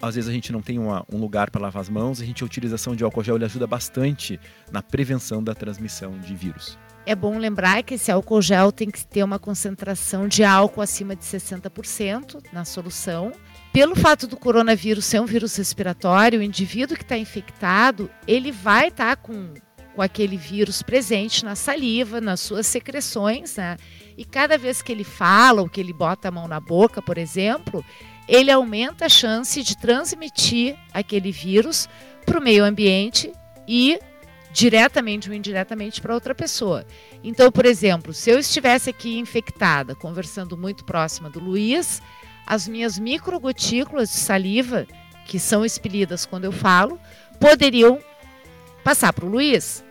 às 0.00 0.14
vezes 0.14 0.28
a 0.28 0.32
gente 0.32 0.52
não 0.52 0.60
tem 0.60 0.78
uma, 0.78 1.04
um 1.12 1.18
lugar 1.18 1.50
para 1.50 1.60
lavar 1.60 1.80
as 1.80 1.88
mãos, 1.88 2.20
a 2.20 2.24
gente 2.24 2.42
a 2.42 2.46
utilização 2.46 2.94
de 2.94 3.04
álcool 3.04 3.22
gel 3.22 3.36
ele 3.36 3.44
ajuda 3.44 3.66
bastante 3.66 4.38
na 4.70 4.82
prevenção 4.82 5.42
da 5.42 5.54
transmissão 5.54 6.18
de 6.18 6.34
vírus. 6.34 6.78
É 7.06 7.14
bom 7.14 7.38
lembrar 7.38 7.82
que 7.82 7.94
esse 7.94 8.12
álcool 8.12 8.42
gel 8.42 8.70
tem 8.70 8.90
que 8.90 9.04
ter 9.06 9.24
uma 9.24 9.38
concentração 9.38 10.28
de 10.28 10.44
álcool 10.44 10.82
acima 10.82 11.16
de 11.16 11.24
60% 11.24 12.42
na 12.52 12.64
solução. 12.64 13.32
Pelo 13.72 13.96
fato 13.96 14.26
do 14.26 14.36
coronavírus 14.36 15.06
ser 15.06 15.20
um 15.20 15.26
vírus 15.26 15.56
respiratório, 15.56 16.40
o 16.40 16.42
indivíduo 16.42 16.96
que 16.96 17.02
está 17.02 17.16
infectado, 17.16 18.10
ele 18.26 18.52
vai 18.52 18.88
estar 18.88 19.16
tá 19.16 19.16
com, 19.16 19.54
com 19.94 20.02
aquele 20.02 20.36
vírus 20.36 20.82
presente 20.82 21.44
na 21.44 21.56
saliva, 21.56 22.20
nas 22.20 22.40
suas 22.40 22.66
secreções, 22.66 23.56
né? 23.56 23.76
E 24.16 24.24
cada 24.24 24.58
vez 24.58 24.82
que 24.82 24.92
ele 24.92 25.04
fala 25.04 25.62
ou 25.62 25.68
que 25.68 25.80
ele 25.80 25.94
bota 25.94 26.28
a 26.28 26.30
mão 26.30 26.46
na 26.46 26.60
boca, 26.60 27.00
por 27.00 27.16
exemplo, 27.16 27.82
ele 28.30 28.48
aumenta 28.48 29.06
a 29.06 29.08
chance 29.08 29.60
de 29.60 29.76
transmitir 29.76 30.78
aquele 30.94 31.32
vírus 31.32 31.88
para 32.24 32.38
o 32.38 32.42
meio 32.42 32.64
ambiente 32.64 33.32
e 33.66 33.98
diretamente 34.52 35.28
ou 35.28 35.34
indiretamente 35.34 36.00
para 36.00 36.14
outra 36.14 36.32
pessoa. 36.32 36.86
Então, 37.24 37.50
por 37.50 37.66
exemplo, 37.66 38.14
se 38.14 38.30
eu 38.30 38.38
estivesse 38.38 38.88
aqui 38.88 39.18
infectada, 39.18 39.96
conversando 39.96 40.56
muito 40.56 40.84
próxima 40.84 41.28
do 41.28 41.40
Luiz, 41.40 42.00
as 42.46 42.68
minhas 42.68 43.00
microgotículas 43.00 44.10
de 44.10 44.16
saliva, 44.16 44.86
que 45.26 45.40
são 45.40 45.64
expelidas 45.64 46.24
quando 46.24 46.44
eu 46.44 46.52
falo, 46.52 47.00
poderiam 47.40 47.98
passar 48.84 49.12
para 49.12 49.26
o 49.26 49.28
Luiz. 49.28 49.84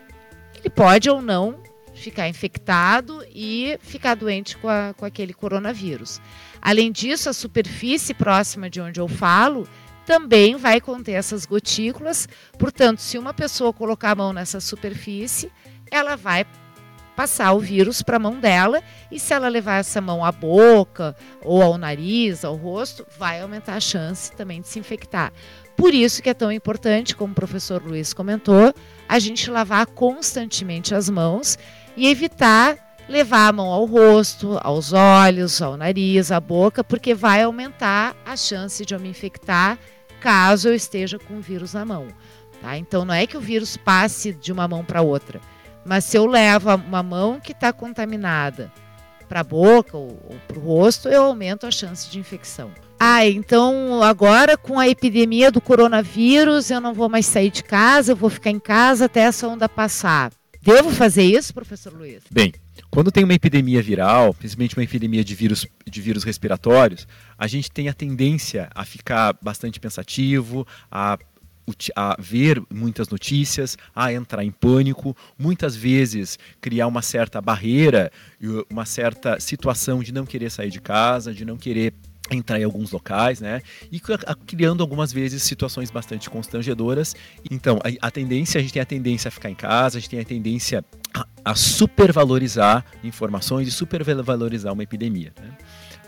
Ele 0.58 0.69
pode 0.69 1.10
ou 1.10 1.21
não 1.21 1.62
ficar 1.93 2.30
infectado 2.30 3.21
e 3.36 3.78
ficar 3.82 4.15
doente 4.15 4.56
com, 4.58 4.69
a, 4.69 4.93
com 4.95 5.04
aquele 5.04 5.34
coronavírus. 5.34 6.21
Além 6.61 6.91
disso, 6.91 7.29
a 7.29 7.33
superfície 7.33 8.13
próxima 8.13 8.69
de 8.69 8.81
onde 8.81 8.99
eu 8.99 9.07
falo 9.07 9.67
também 10.05 10.55
vai 10.55 10.81
conter 10.81 11.13
essas 11.13 11.45
gotículas. 11.45 12.27
Portanto, 12.57 12.99
se 12.99 13.17
uma 13.17 13.33
pessoa 13.33 13.71
colocar 13.71 14.11
a 14.11 14.15
mão 14.15 14.33
nessa 14.33 14.59
superfície, 14.59 15.51
ela 15.91 16.15
vai 16.15 16.45
passar 17.15 17.51
o 17.51 17.59
vírus 17.59 18.01
para 18.01 18.15
a 18.15 18.19
mão 18.19 18.39
dela 18.39 18.81
e 19.11 19.19
se 19.19 19.33
ela 19.33 19.49
levar 19.49 19.79
essa 19.81 19.99
mão 19.99 20.23
à 20.23 20.31
boca 20.31 21.13
ou 21.43 21.61
ao 21.61 21.77
nariz, 21.77 22.45
ao 22.45 22.55
rosto, 22.55 23.05
vai 23.17 23.41
aumentar 23.41 23.75
a 23.75 23.79
chance 23.81 24.31
também 24.31 24.61
de 24.61 24.69
se 24.69 24.79
infectar. 24.79 25.33
Por 25.75 25.93
isso 25.93 26.23
que 26.23 26.29
é 26.29 26.33
tão 26.33 26.51
importante, 26.51 27.15
como 27.15 27.33
o 27.33 27.35
professor 27.35 27.83
Luiz 27.83 28.13
comentou, 28.13 28.73
a 29.07 29.19
gente 29.19 29.51
lavar 29.51 29.85
constantemente 29.85 30.95
as 30.95 31.09
mãos 31.09 31.57
e 31.95 32.07
evitar 32.07 32.88
levar 33.09 33.47
a 33.47 33.51
mão 33.51 33.67
ao 33.67 33.85
rosto, 33.85 34.59
aos 34.61 34.93
olhos, 34.93 35.61
ao 35.61 35.75
nariz, 35.75 36.31
à 36.31 36.39
boca, 36.39 36.83
porque 36.83 37.15
vai 37.15 37.41
aumentar 37.41 38.15
a 38.23 38.37
chance 38.37 38.85
de 38.85 38.93
eu 38.93 38.99
me 38.99 39.09
infectar 39.09 39.77
caso 40.21 40.67
eu 40.67 40.75
esteja 40.75 41.17
com 41.17 41.37
o 41.37 41.41
vírus 41.41 41.73
na 41.73 41.83
mão. 41.83 42.07
Tá? 42.61 42.77
Então 42.77 43.03
não 43.03 43.13
é 43.13 43.25
que 43.25 43.37
o 43.37 43.41
vírus 43.41 43.75
passe 43.75 44.33
de 44.33 44.51
uma 44.51 44.67
mão 44.67 44.85
para 44.85 45.01
outra, 45.01 45.41
mas 45.83 46.03
se 46.05 46.17
eu 46.17 46.25
levo 46.25 46.73
uma 46.75 47.01
mão 47.01 47.39
que 47.39 47.51
está 47.51 47.73
contaminada 47.73 48.71
para 49.27 49.39
a 49.39 49.43
boca 49.43 49.97
ou, 49.97 50.19
ou 50.29 50.35
para 50.47 50.59
o 50.59 50.61
rosto, 50.61 51.07
eu 51.07 51.23
aumento 51.23 51.65
a 51.65 51.71
chance 51.71 52.09
de 52.09 52.19
infecção. 52.19 52.71
Ah, 52.99 53.25
então 53.25 54.03
agora 54.03 54.57
com 54.57 54.77
a 54.77 54.89
epidemia 54.89 55.49
do 55.51 55.61
coronavírus, 55.61 56.69
eu 56.69 56.81
não 56.81 56.93
vou 56.93 57.07
mais 57.07 57.25
sair 57.25 57.49
de 57.49 57.63
casa, 57.63 58.11
eu 58.11 58.15
vou 58.15 58.29
ficar 58.29 58.51
em 58.51 58.59
casa 58.59 59.05
até 59.05 59.21
essa 59.21 59.47
onda 59.47 59.69
passar. 59.69 60.31
Devo 60.61 60.89
fazer 60.91 61.23
isso, 61.23 61.53
professor 61.53 61.93
Luiz? 61.93 62.21
Bem, 62.29 62.53
quando 62.91 63.12
tem 63.12 63.23
uma 63.23 63.34
epidemia 63.34 63.82
viral, 63.82 64.34
principalmente 64.34 64.75
uma 64.75 64.84
epidemia 64.84 65.23
de 65.23 65.36
vírus, 65.36 65.65
de 65.86 66.02
vírus 66.02 66.23
respiratórios, 66.23 67.08
a 67.38 67.45
gente 67.45 67.71
tem 67.71 67.88
a 67.88 67.93
tendência 67.93 68.69
a 68.73 68.84
ficar 68.84 69.38
bastante 69.41 69.80
pensativo, 69.80 70.65
a 70.91 71.17
a 71.95 72.15
ver 72.19 72.60
muitas 72.67 73.10
notícias, 73.10 73.78
a 73.95 74.12
entrar 74.12 74.43
em 74.43 74.49
pânico, 74.49 75.15
muitas 75.38 75.75
vezes 75.75 76.39
criar 76.60 76.88
uma 76.88 77.04
certa 77.04 77.39
barreira, 77.39 78.12
uma 78.71 78.86
certa 78.86 79.39
situação 79.39 80.02
de 80.02 80.12
não 80.12 80.25
querer 80.25 80.49
sair 80.49 80.71
de 80.71 80.82
casa, 80.82 81.32
de 81.32 81.45
não 81.45 81.58
querer 81.58 81.93
entrar 82.31 82.59
em 82.59 82.63
alguns 82.63 82.91
locais, 82.91 83.39
né? 83.39 83.61
E 83.91 83.99
criando 84.45 84.81
algumas 84.81 85.11
vezes 85.11 85.43
situações 85.43 85.89
bastante 85.89 86.29
constrangedoras. 86.29 87.15
Então, 87.49 87.79
a, 88.01 88.11
tendência, 88.11 88.59
a 88.59 88.61
gente 88.61 88.73
tem 88.73 88.81
a 88.81 88.85
tendência 88.85 89.29
a 89.29 89.31
ficar 89.31 89.49
em 89.49 89.55
casa, 89.55 89.97
a 89.97 90.01
gente 90.01 90.09
tem 90.09 90.19
a 90.19 90.25
tendência 90.25 90.85
a, 91.13 91.25
a 91.43 91.55
supervalorizar 91.55 92.85
informações 93.03 93.67
e 93.67 93.71
supervalorizar 93.71 94.73
uma 94.73 94.83
epidemia, 94.83 95.33
né? 95.39 95.57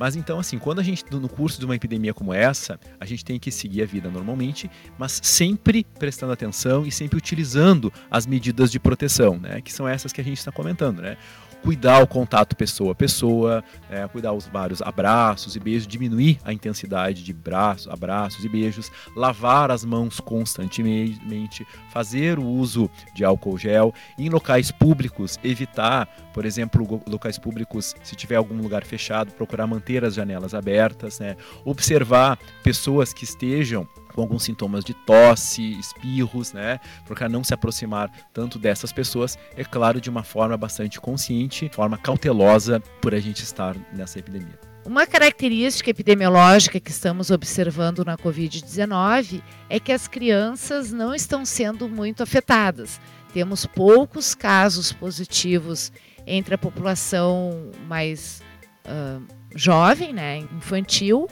Mas 0.01 0.15
então, 0.15 0.39
assim, 0.39 0.57
quando 0.57 0.79
a 0.79 0.83
gente, 0.83 1.05
no 1.11 1.29
curso 1.29 1.59
de 1.59 1.65
uma 1.65 1.75
epidemia 1.75 2.11
como 2.11 2.33
essa, 2.33 2.79
a 2.99 3.05
gente 3.05 3.23
tem 3.23 3.37
que 3.37 3.51
seguir 3.51 3.83
a 3.83 3.85
vida 3.85 4.09
normalmente, 4.09 4.67
mas 4.97 5.19
sempre 5.21 5.85
prestando 5.99 6.33
atenção 6.33 6.87
e 6.87 6.91
sempre 6.91 7.19
utilizando 7.19 7.93
as 8.09 8.25
medidas 8.25 8.71
de 8.71 8.79
proteção, 8.79 9.37
né? 9.37 9.61
Que 9.61 9.71
são 9.71 9.87
essas 9.87 10.11
que 10.11 10.19
a 10.19 10.23
gente 10.23 10.39
está 10.39 10.51
comentando, 10.51 11.03
né? 11.03 11.17
cuidar 11.61 12.01
o 12.01 12.07
contato 12.07 12.55
pessoa 12.55 12.91
a 12.91 12.95
pessoa, 12.95 13.63
é, 13.89 14.07
cuidar 14.07 14.33
os 14.33 14.47
vários 14.47 14.81
abraços 14.81 15.55
e 15.55 15.59
beijos, 15.59 15.87
diminuir 15.87 16.39
a 16.43 16.51
intensidade 16.51 17.23
de 17.23 17.33
braços, 17.33 17.87
abraços 17.87 18.43
e 18.43 18.49
beijos, 18.49 18.91
lavar 19.15 19.71
as 19.71 19.85
mãos 19.85 20.19
constantemente, 20.19 21.65
fazer 21.91 22.39
o 22.39 22.45
uso 22.45 22.89
de 23.13 23.23
álcool 23.23 23.57
gel, 23.57 23.93
em 24.17 24.29
locais 24.29 24.71
públicos 24.71 25.39
evitar, 25.43 26.07
por 26.33 26.45
exemplo, 26.45 27.01
locais 27.07 27.37
públicos, 27.37 27.95
se 28.03 28.15
tiver 28.15 28.35
algum 28.35 28.59
lugar 28.61 28.83
fechado, 28.83 29.31
procurar 29.33 29.67
manter 29.67 29.90
as 29.97 30.13
janelas 30.13 30.53
abertas, 30.53 31.19
né? 31.19 31.35
observar 31.65 32.37
pessoas 32.63 33.13
que 33.13 33.23
estejam 33.23 33.87
com 34.13 34.21
alguns 34.21 34.43
sintomas 34.43 34.83
de 34.83 34.93
tosse, 34.93 35.79
espirros, 35.79 36.53
né? 36.53 36.79
Para 37.07 37.29
não 37.29 37.43
se 37.43 37.53
aproximar 37.53 38.11
tanto 38.33 38.59
dessas 38.59 38.91
pessoas, 38.91 39.37
é 39.55 39.63
claro, 39.63 40.01
de 40.01 40.09
uma 40.09 40.23
forma 40.23 40.57
bastante 40.57 40.99
consciente, 40.99 41.69
forma 41.73 41.97
cautelosa 41.97 42.81
por 43.01 43.15
a 43.15 43.19
gente 43.19 43.41
estar 43.43 43.75
nessa 43.93 44.19
epidemia. 44.19 44.59
Uma 44.85 45.05
característica 45.05 45.91
epidemiológica 45.91 46.79
que 46.79 46.89
estamos 46.89 47.29
observando 47.29 48.03
na 48.03 48.17
Covid-19 48.17 49.41
é 49.69 49.79
que 49.79 49.91
as 49.91 50.07
crianças 50.07 50.91
não 50.91 51.13
estão 51.13 51.45
sendo 51.45 51.87
muito 51.87 52.23
afetadas. 52.23 52.99
Temos 53.31 53.65
poucos 53.65 54.33
casos 54.33 54.91
positivos 54.91 55.91
entre 56.25 56.55
a 56.55 56.57
população 56.57 57.71
mais 57.87 58.41
uh, 58.85 59.23
jovem, 59.55 60.13
né, 60.13 60.37
infantil, 60.55 61.27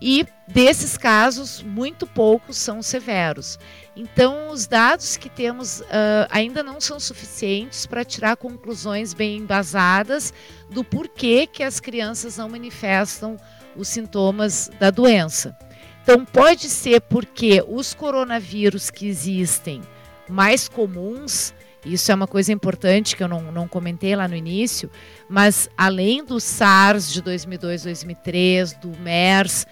e 0.00 0.26
desses 0.48 0.96
casos, 0.96 1.62
muito 1.62 2.06
poucos 2.06 2.56
são 2.56 2.82
severos. 2.82 3.58
Então, 3.94 4.50
os 4.50 4.66
dados 4.66 5.18
que 5.18 5.28
temos 5.28 5.80
uh, 5.80 6.26
ainda 6.30 6.62
não 6.62 6.80
são 6.80 6.98
suficientes 6.98 7.84
para 7.84 8.04
tirar 8.04 8.36
conclusões 8.36 9.12
bem 9.12 9.36
embasadas 9.36 10.32
do 10.70 10.82
porquê 10.82 11.46
que 11.46 11.62
as 11.62 11.80
crianças 11.80 12.38
não 12.38 12.48
manifestam 12.48 13.36
os 13.76 13.88
sintomas 13.88 14.70
da 14.80 14.90
doença. 14.90 15.56
Então, 16.02 16.24
pode 16.24 16.70
ser 16.70 17.02
porque 17.02 17.62
os 17.68 17.92
coronavírus 17.92 18.88
que 18.88 19.06
existem 19.06 19.82
mais 20.26 20.66
comuns, 20.66 21.52
isso 21.84 22.12
é 22.12 22.14
uma 22.14 22.26
coisa 22.26 22.52
importante 22.52 23.16
que 23.16 23.22
eu 23.22 23.28
não, 23.28 23.50
não 23.52 23.66
comentei 23.66 24.14
lá 24.14 24.28
no 24.28 24.36
início, 24.36 24.90
mas 25.28 25.68
além 25.76 26.24
do 26.24 26.38
SARS 26.38 27.12
de 27.12 27.22
2002, 27.22 27.84
2003, 27.84 28.74
do 28.74 28.90
MERS 28.98 29.66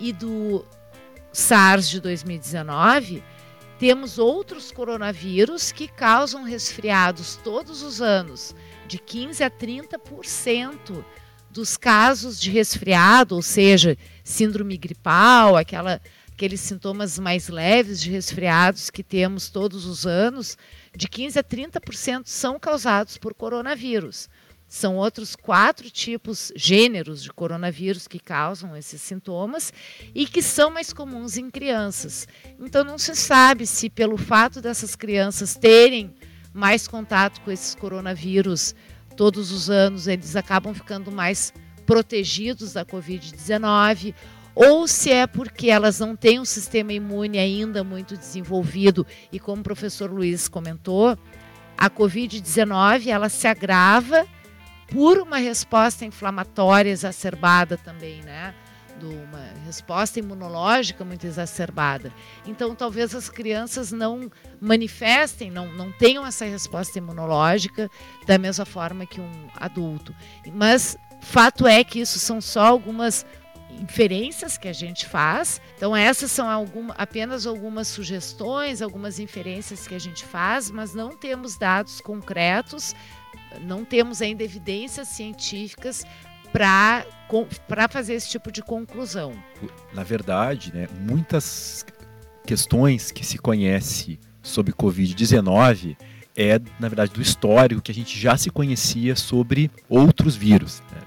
e 0.00 0.12
do 0.12 0.64
SARS 1.32 1.88
de 1.88 2.00
2019, 2.00 3.22
temos 3.78 4.18
outros 4.18 4.72
coronavírus 4.72 5.70
que 5.70 5.86
causam 5.86 6.42
resfriados 6.44 7.38
todos 7.44 7.82
os 7.82 8.00
anos, 8.00 8.54
de 8.88 8.98
15 8.98 9.44
a 9.44 9.50
30% 9.50 11.04
dos 11.50 11.76
casos 11.76 12.40
de 12.40 12.50
resfriado, 12.50 13.34
ou 13.34 13.42
seja, 13.42 13.96
síndrome 14.24 14.76
gripal, 14.76 15.56
aquela, 15.56 16.00
aqueles 16.32 16.60
sintomas 16.60 17.18
mais 17.18 17.48
leves 17.48 18.00
de 18.00 18.10
resfriados 18.10 18.90
que 18.90 19.02
temos 19.02 19.50
todos 19.50 19.84
os 19.84 20.06
anos, 20.06 20.56
de 20.96 21.08
15 21.08 21.38
a 21.38 21.44
30% 21.44 22.22
são 22.24 22.58
causados 22.58 23.18
por 23.18 23.34
coronavírus. 23.34 24.28
São 24.68 24.96
outros 24.96 25.36
quatro 25.36 25.88
tipos, 25.90 26.50
gêneros 26.56 27.22
de 27.22 27.32
coronavírus 27.32 28.08
que 28.08 28.18
causam 28.18 28.76
esses 28.76 29.00
sintomas 29.00 29.72
e 30.12 30.26
que 30.26 30.42
são 30.42 30.70
mais 30.70 30.92
comuns 30.92 31.36
em 31.36 31.48
crianças. 31.50 32.26
Então, 32.58 32.82
não 32.82 32.98
se 32.98 33.14
sabe 33.14 33.64
se, 33.64 33.88
pelo 33.88 34.16
fato 34.16 34.60
dessas 34.60 34.96
crianças 34.96 35.54
terem 35.54 36.12
mais 36.52 36.88
contato 36.88 37.40
com 37.42 37.52
esses 37.52 37.74
coronavírus 37.76 38.74
todos 39.16 39.50
os 39.50 39.70
anos 39.70 40.06
eles 40.06 40.36
acabam 40.36 40.74
ficando 40.74 41.10
mais 41.10 41.52
protegidos 41.86 42.74
da 42.74 42.84
Covid-19, 42.84 44.14
ou 44.56 44.88
se 44.88 45.12
é 45.12 45.26
porque 45.26 45.68
elas 45.68 46.00
não 46.00 46.16
têm 46.16 46.40
um 46.40 46.44
sistema 46.46 46.90
imune 46.94 47.38
ainda 47.38 47.84
muito 47.84 48.16
desenvolvido 48.16 49.06
e 49.30 49.38
como 49.38 49.60
o 49.60 49.64
professor 49.64 50.10
Luiz 50.10 50.48
comentou, 50.48 51.16
a 51.76 51.90
Covid-19 51.90 53.08
ela 53.08 53.28
se 53.28 53.46
agrava 53.46 54.26
por 54.90 55.18
uma 55.18 55.36
resposta 55.36 56.06
inflamatória 56.06 56.90
exacerbada 56.90 57.76
também, 57.76 58.22
né? 58.22 58.54
de 58.98 59.04
uma 59.04 59.52
resposta 59.66 60.18
imunológica 60.18 61.04
muito 61.04 61.26
exacerbada. 61.26 62.10
Então, 62.46 62.74
talvez 62.74 63.14
as 63.14 63.28
crianças 63.28 63.92
não 63.92 64.30
manifestem, 64.58 65.50
não, 65.50 65.70
não 65.74 65.92
tenham 65.92 66.26
essa 66.26 66.46
resposta 66.46 66.96
imunológica 66.96 67.90
da 68.26 68.38
mesma 68.38 68.64
forma 68.64 69.04
que 69.04 69.20
um 69.20 69.48
adulto. 69.54 70.14
Mas 70.50 70.96
fato 71.20 71.66
é 71.66 71.84
que 71.84 72.00
isso 72.00 72.18
são 72.18 72.40
só 72.40 72.64
algumas 72.64 73.26
inferências 73.70 74.56
que 74.56 74.68
a 74.68 74.72
gente 74.72 75.06
faz. 75.06 75.60
Então, 75.76 75.94
essas 75.94 76.30
são 76.30 76.48
alguma, 76.48 76.94
apenas 76.94 77.46
algumas 77.46 77.88
sugestões, 77.88 78.82
algumas 78.82 79.18
inferências 79.18 79.86
que 79.86 79.94
a 79.94 79.98
gente 79.98 80.24
faz, 80.24 80.70
mas 80.70 80.94
não 80.94 81.10
temos 81.10 81.56
dados 81.58 82.00
concretos, 82.00 82.94
não 83.62 83.84
temos 83.84 84.22
ainda 84.22 84.42
evidências 84.42 85.08
científicas 85.08 86.04
para 86.52 87.04
fazer 87.90 88.14
esse 88.14 88.30
tipo 88.30 88.50
de 88.50 88.62
conclusão. 88.62 89.32
Na 89.92 90.02
verdade, 90.02 90.72
né, 90.74 90.88
muitas 91.00 91.84
questões 92.46 93.10
que 93.10 93.24
se 93.26 93.38
conhece 93.38 94.18
sobre 94.42 94.72
Covid-19 94.72 95.96
é, 96.36 96.60
na 96.78 96.88
verdade, 96.88 97.12
do 97.12 97.22
histórico 97.22 97.80
que 97.80 97.90
a 97.90 97.94
gente 97.94 98.18
já 98.18 98.36
se 98.36 98.50
conhecia 98.50 99.16
sobre 99.16 99.70
outros 99.88 100.36
vírus. 100.36 100.82
Né? 100.92 100.98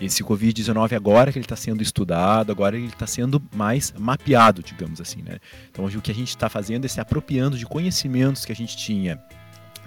Esse 0.00 0.22
Covid-19 0.22 0.92
agora 0.94 1.32
que 1.32 1.38
ele 1.38 1.44
está 1.44 1.56
sendo 1.56 1.82
estudado, 1.82 2.52
agora 2.52 2.76
ele 2.76 2.86
está 2.86 3.06
sendo 3.06 3.42
mais 3.54 3.92
mapeado, 3.98 4.62
digamos 4.62 5.00
assim. 5.00 5.22
Né? 5.22 5.38
Então 5.70 5.84
hoje 5.84 5.98
o 5.98 6.00
que 6.00 6.10
a 6.10 6.14
gente 6.14 6.28
está 6.28 6.48
fazendo 6.48 6.84
é 6.84 6.88
se 6.88 7.00
apropriando 7.00 7.58
de 7.58 7.66
conhecimentos 7.66 8.44
que 8.44 8.52
a 8.52 8.56
gente 8.56 8.76
tinha 8.76 9.20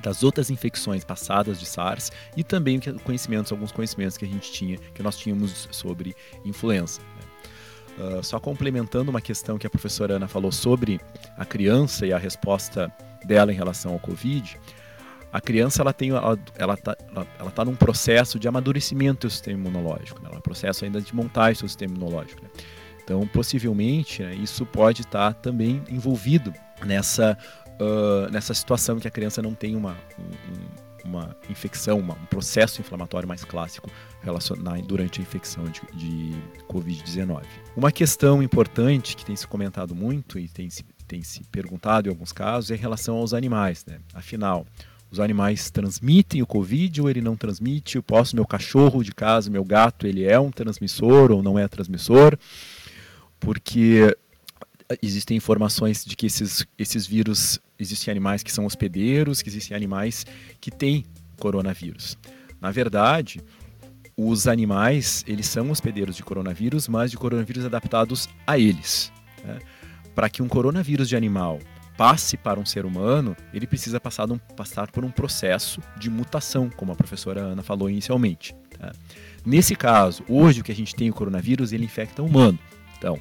das 0.02 0.24
outras 0.24 0.50
infecções 0.50 1.06
passadas 1.06 1.60
de 1.60 1.66
SARS 1.66 2.12
e 2.36 2.44
também 2.44 2.80
conhecimentos, 3.04 3.52
alguns 3.52 3.72
conhecimentos 3.72 4.18
que 4.18 4.26
a 4.26 4.28
gente 4.28 4.52
tinha, 4.52 4.78
que 4.78 5.04
nós 5.04 5.18
tínhamos 5.18 5.70
sobre 5.72 6.16
influenza. 6.44 7.02
Né? 7.02 8.18
Uh, 8.18 8.24
só 8.24 8.40
complementando 8.40 9.12
uma 9.12 9.22
questão 9.22 9.58
que 9.58 9.68
a 9.68 9.70
professora 9.70 10.16
Ana 10.16 10.28
falou 10.28 10.52
sobre 10.52 11.00
a 11.38 11.46
criança 11.46 12.06
e 12.06 12.12
a 12.12 12.18
resposta 12.18 12.92
dela 13.26 13.52
em 13.52 13.56
relação 13.56 13.94
ao 13.94 14.00
Covid, 14.00 14.58
a 15.32 15.40
criança 15.40 15.82
ela 15.82 15.94
tem 15.94 16.10
ela 16.10 16.38
ela 16.56 16.74
está 16.74 16.96
ela, 17.10 17.28
ela 17.40 17.52
tá 17.52 17.66
num 17.66 17.76
processo 17.76 18.40
de 18.40 18.48
amadurecimento 18.48 19.28
do 19.28 19.32
sistema 19.32 19.60
imunológico, 19.60 20.22
né? 20.22 20.30
É 20.32 20.38
um 20.38 20.42
processo 20.42 20.86
ainda 20.86 21.00
de 21.02 21.16
montagem 21.16 21.62
do 21.62 21.68
sistema 21.68 21.96
imunológico. 21.96 22.44
Né? 22.44 22.50
Então, 23.04 23.26
possivelmente, 23.28 24.22
né, 24.22 24.36
isso 24.36 24.66
pode 24.66 25.02
estar 25.02 25.34
tá 25.34 25.40
também 25.40 25.84
envolvido 25.90 26.54
nessa 26.86 27.38
uh, 27.82 28.32
nessa 28.32 28.54
situação 28.54 29.00
que 29.00 29.08
a 29.08 29.12
criança 29.12 29.42
não 29.42 29.54
tem 29.54 29.76
uma, 29.76 29.98
um, 30.20 31.10
uma 31.10 31.36
infecção, 31.50 32.00
uma, 32.00 32.14
um 32.14 32.26
processo 32.26 32.80
inflamatório 32.80 33.28
mais 33.28 33.44
clássico 33.44 33.90
relacionado 34.22 34.82
durante 34.84 35.20
a 35.20 35.24
infecção 35.24 35.64
de, 35.66 35.82
de 35.94 36.34
Covid-19. 36.70 37.44
Uma 37.76 37.92
questão 37.92 38.42
importante 38.42 39.16
que 39.16 39.26
tem 39.26 39.36
se 39.36 39.48
comentado 39.48 39.96
muito 39.96 40.38
e 40.38 40.48
tem 40.48 40.70
se, 40.70 40.84
tem 41.08 41.24
se 41.24 41.42
perguntado 41.46 42.08
em 42.08 42.12
alguns 42.12 42.32
casos 42.32 42.72
é 42.72 42.76
em 42.76 42.78
relação 42.78 43.18
aos 43.18 43.34
animais. 43.34 43.84
Né? 43.86 44.00
Afinal, 44.14 44.66
os 45.12 45.20
animais 45.20 45.70
transmitem 45.70 46.42
o 46.42 46.48
Covid 46.48 47.02
ou 47.02 47.10
ele 47.10 47.22
não 47.22 47.36
transmite? 47.36 47.98
Eu 47.98 48.04
posso, 48.04 48.36
meu 48.36 48.46
cachorro 48.46 49.04
de 49.04 49.12
casa, 49.12 49.50
meu 49.50 49.64
gato, 49.64 50.08
ele 50.08 50.24
é 50.24 50.40
um 50.40 50.50
transmissor 50.50 51.32
ou 51.32 51.44
não 51.44 51.60
é 51.60 51.68
transmissor? 51.68 52.38
Porque 53.40 54.16
existem 55.02 55.36
informações 55.36 56.06
de 56.06 56.16
que 56.16 56.26
esses, 56.26 56.66
esses 56.78 57.06
vírus, 57.06 57.60
existem 57.78 58.12
animais 58.12 58.42
que 58.42 58.52
são 58.52 58.66
hospedeiros, 58.66 59.42
que 59.42 59.50
existem 59.50 59.76
animais 59.76 60.26
que 60.62 60.72
têm 60.72 61.06
coronavírus. 61.38 62.18
Na 62.62 62.72
verdade, 62.72 63.42
os 64.16 64.48
animais, 64.48 65.26
eles 65.28 65.48
são 65.48 65.72
hospedeiros 65.72 66.16
de 66.16 66.24
coronavírus, 66.24 66.88
mas 66.88 67.12
de 67.12 67.18
coronavírus 67.18 67.66
adaptados 67.66 68.30
a 68.48 68.58
eles. 68.58 69.12
Né? 69.44 69.60
Para 70.16 70.30
que 70.30 70.42
um 70.42 70.48
coronavírus 70.48 71.10
de 71.10 71.16
animal 71.16 71.60
passe 72.02 72.36
para 72.36 72.60
um 72.60 72.66
ser 72.66 72.84
humano, 72.84 73.38
ele 73.54 73.68
precisa 73.68 74.00
passar, 74.00 74.28
um, 74.32 74.40
passar 74.40 74.90
por 74.90 75.06
um 75.06 75.12
processo 75.12 75.80
de 75.96 76.10
mutação, 76.10 76.68
como 76.68 76.92
a 76.92 76.96
professora 76.96 77.42
Ana 77.42 77.62
falou 77.62 77.88
inicialmente. 77.88 78.56
Tá? 78.76 78.92
Nesse 79.46 79.76
caso, 79.76 80.24
hoje 80.28 80.62
o 80.62 80.64
que 80.64 80.72
a 80.72 80.76
gente 80.76 80.96
tem 80.96 81.12
o 81.12 81.14
coronavírus, 81.14 81.72
ele 81.72 81.86
infecta 81.86 82.24
humano. 82.24 82.58
Então, 82.98 83.20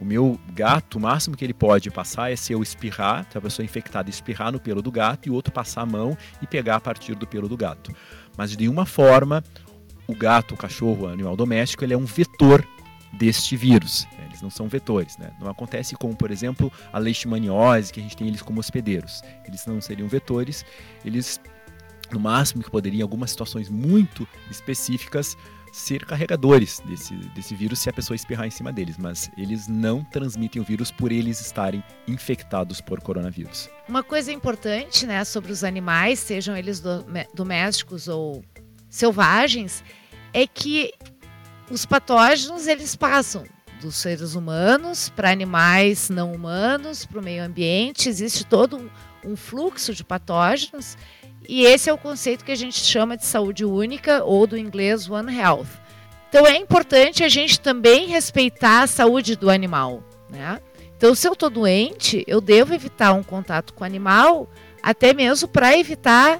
o 0.00 0.04
meu 0.04 0.38
gato, 0.52 0.96
o 0.96 1.00
máximo 1.00 1.36
que 1.36 1.44
ele 1.44 1.52
pode 1.52 1.90
passar 1.90 2.30
é 2.30 2.36
se 2.36 2.52
eu 2.52 2.62
espirrar, 2.62 3.26
se 3.28 3.36
a 3.36 3.40
pessoa 3.40 3.66
infectada 3.66 4.08
espirrar 4.08 4.52
no 4.52 4.60
pelo 4.60 4.80
do 4.80 4.92
gato 4.92 5.26
e 5.26 5.30
o 5.32 5.34
outro 5.34 5.52
passar 5.52 5.80
a 5.80 5.86
mão 5.86 6.16
e 6.40 6.46
pegar 6.46 6.76
a 6.76 6.80
partir 6.80 7.16
do 7.16 7.26
pelo 7.26 7.48
do 7.48 7.56
gato. 7.56 7.92
Mas 8.36 8.52
de 8.52 8.58
nenhuma 8.58 8.86
forma 8.86 9.42
o 10.06 10.14
gato, 10.14 10.54
o 10.54 10.56
cachorro, 10.56 11.06
o 11.06 11.08
animal 11.08 11.34
doméstico, 11.34 11.82
ele 11.82 11.94
é 11.94 11.98
um 11.98 12.04
vetor 12.04 12.64
deste 13.12 13.56
vírus. 13.56 14.06
Né? 14.18 14.26
Eles 14.26 14.42
não 14.42 14.50
são 14.50 14.68
vetores. 14.68 15.16
Né? 15.18 15.30
Não 15.40 15.48
acontece 15.48 15.94
como, 15.96 16.14
por 16.14 16.30
exemplo, 16.30 16.72
a 16.92 16.98
leishmaniose, 16.98 17.92
que 17.92 18.00
a 18.00 18.02
gente 18.02 18.16
tem 18.16 18.28
eles 18.28 18.42
como 18.42 18.60
hospedeiros. 18.60 19.22
Eles 19.46 19.66
não 19.66 19.80
seriam 19.80 20.08
vetores, 20.08 20.64
eles, 21.04 21.40
no 22.12 22.20
máximo 22.20 22.62
que 22.62 22.70
poderiam, 22.70 23.00
em 23.00 23.02
algumas 23.02 23.30
situações 23.30 23.68
muito 23.68 24.26
específicas, 24.50 25.36
ser 25.72 26.04
carregadores 26.04 26.80
desse, 26.84 27.14
desse 27.14 27.54
vírus 27.54 27.78
se 27.78 27.88
a 27.88 27.92
pessoa 27.92 28.16
espirrar 28.16 28.46
em 28.46 28.50
cima 28.50 28.72
deles, 28.72 28.96
mas 28.98 29.30
eles 29.36 29.68
não 29.68 30.02
transmitem 30.02 30.60
o 30.60 30.64
vírus 30.64 30.90
por 30.90 31.12
eles 31.12 31.40
estarem 31.40 31.82
infectados 32.08 32.80
por 32.80 33.00
coronavírus. 33.00 33.70
Uma 33.88 34.02
coisa 34.02 34.32
importante, 34.32 35.06
né, 35.06 35.24
sobre 35.24 35.52
os 35.52 35.62
animais, 35.62 36.18
sejam 36.18 36.56
eles 36.56 36.80
do, 36.80 37.04
domésticos 37.34 38.08
ou 38.08 38.44
selvagens, 38.88 39.84
é 40.32 40.46
que 40.46 40.92
os 41.70 41.86
patógenos 41.86 42.66
eles 42.66 42.96
passam 42.96 43.44
dos 43.80 43.96
seres 43.96 44.34
humanos 44.34 45.08
para 45.08 45.30
animais 45.30 46.10
não 46.10 46.32
humanos, 46.32 47.06
para 47.06 47.20
o 47.20 47.22
meio 47.22 47.42
ambiente, 47.42 48.08
existe 48.08 48.44
todo 48.44 48.76
um, 48.76 48.90
um 49.24 49.36
fluxo 49.36 49.94
de 49.94 50.04
patógenos 50.04 50.98
e 51.48 51.64
esse 51.64 51.88
é 51.88 51.92
o 51.92 51.98
conceito 51.98 52.44
que 52.44 52.52
a 52.52 52.56
gente 52.56 52.78
chama 52.78 53.16
de 53.16 53.24
saúde 53.24 53.64
única 53.64 54.22
ou 54.22 54.46
do 54.46 54.58
inglês 54.58 55.08
One 55.08 55.34
Health. 55.34 55.68
Então 56.28 56.46
é 56.46 56.56
importante 56.56 57.24
a 57.24 57.28
gente 57.28 57.58
também 57.58 58.06
respeitar 58.06 58.82
a 58.82 58.86
saúde 58.86 59.34
do 59.34 59.50
animal, 59.50 60.02
né? 60.28 60.60
Então, 61.00 61.14
se 61.14 61.26
eu 61.26 61.32
estou 61.32 61.48
doente, 61.48 62.22
eu 62.26 62.42
devo 62.42 62.74
evitar 62.74 63.14
um 63.14 63.22
contato 63.22 63.72
com 63.72 63.82
o 63.82 63.86
animal, 63.86 64.46
até 64.82 65.14
mesmo 65.14 65.48
para 65.48 65.74
evitar 65.74 66.38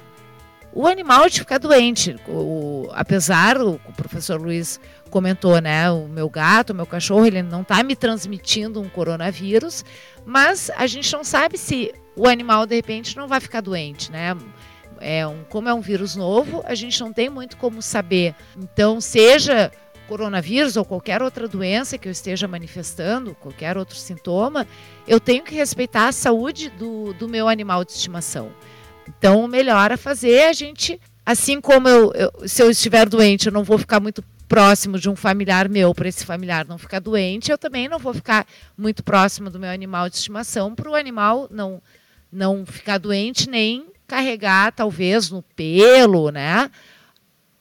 o 0.71 0.87
animal 0.87 1.27
de 1.27 1.39
ficar 1.39 1.57
doente. 1.57 2.15
O, 2.27 2.87
apesar, 2.91 3.59
o, 3.59 3.81
o, 3.87 3.93
professor 3.93 4.39
Luiz 4.39 4.79
comentou, 5.11 5.61
né? 5.61 5.91
O 5.91 6.07
meu 6.07 6.27
gato, 6.27 6.71
o 6.71 6.75
meu 6.75 6.87
cachorro, 6.87 7.27
ele 7.27 7.43
não 7.43 7.61
está 7.61 7.83
me 7.83 7.95
transmitindo 7.95 8.81
um 8.81 8.89
coronavírus, 8.89 9.85
mas 10.25 10.71
a 10.75 10.87
gente 10.87 11.13
não 11.13 11.23
sabe 11.23 11.57
se 11.57 11.93
o 12.15 12.27
animal 12.27 12.65
de 12.65 12.75
repente 12.75 13.15
não 13.15 13.27
vai 13.27 13.39
ficar 13.39 13.61
doente, 13.61 14.11
né? 14.11 14.35
É 14.99 15.25
um, 15.27 15.43
como 15.49 15.67
é 15.67 15.73
um 15.73 15.81
vírus 15.81 16.15
novo, 16.15 16.63
a 16.65 16.75
gente 16.75 16.99
não 17.01 17.11
tem 17.11 17.29
muito 17.29 17.57
como 17.57 17.81
saber. 17.81 18.33
Então, 18.57 19.01
seja 19.01 19.71
coronavírus 20.07 20.75
ou 20.75 20.83
qualquer 20.83 21.21
outra 21.21 21.47
doença 21.47 21.97
que 21.97 22.07
eu 22.07 22.11
esteja 22.11 22.47
manifestando, 22.47 23.35
qualquer 23.35 23.77
outro 23.77 23.95
sintoma, 23.95 24.67
eu 25.07 25.19
tenho 25.19 25.43
que 25.43 25.55
respeitar 25.55 26.07
a 26.07 26.11
saúde 26.11 26.69
do, 26.69 27.13
do 27.13 27.29
meu 27.29 27.47
animal 27.47 27.85
de 27.85 27.93
estimação. 27.93 28.51
Então, 29.07 29.43
o 29.43 29.47
melhor 29.47 29.91
a 29.91 29.97
fazer 29.97 30.31
é 30.31 30.49
a 30.49 30.53
gente, 30.53 30.99
assim 31.25 31.59
como 31.59 31.87
eu, 31.87 32.11
eu, 32.13 32.47
se 32.47 32.61
eu 32.61 32.69
estiver 32.69 33.07
doente, 33.07 33.47
eu 33.47 33.53
não 33.53 33.63
vou 33.63 33.77
ficar 33.77 33.99
muito 33.99 34.23
próximo 34.51 34.99
de 34.99 35.09
um 35.09 35.15
familiar 35.15 35.69
meu 35.69 35.95
para 35.95 36.09
esse 36.09 36.25
familiar 36.25 36.67
não 36.67 36.77
ficar 36.77 36.99
doente, 36.99 37.49
eu 37.49 37.57
também 37.57 37.87
não 37.87 37.97
vou 37.97 38.13
ficar 38.13 38.45
muito 38.77 39.01
próximo 39.01 39.49
do 39.49 39.57
meu 39.57 39.69
animal 39.69 40.09
de 40.09 40.17
estimação 40.17 40.75
para 40.75 40.89
o 40.89 40.93
animal 40.93 41.47
não, 41.49 41.81
não 42.29 42.65
ficar 42.65 42.97
doente 42.97 43.49
nem 43.49 43.85
carregar, 44.05 44.73
talvez, 44.73 45.29
no 45.29 45.41
pelo, 45.41 46.31
né? 46.31 46.69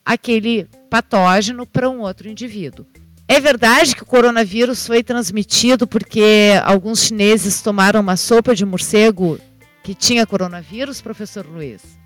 Aquele 0.04 0.66
patógeno 0.90 1.64
para 1.64 1.88
um 1.88 2.00
outro 2.00 2.28
indivíduo. 2.28 2.84
É 3.28 3.38
verdade 3.38 3.94
que 3.94 4.02
o 4.02 4.06
coronavírus 4.06 4.84
foi 4.84 5.04
transmitido 5.04 5.86
porque 5.86 6.60
alguns 6.64 7.04
chineses 7.04 7.62
tomaram 7.62 8.00
uma 8.00 8.16
sopa 8.16 8.52
de 8.52 8.66
morcego 8.66 9.38
que 9.84 9.94
tinha 9.94 10.26
coronavírus, 10.26 11.00
professor 11.00 11.46
Luiz? 11.46 11.99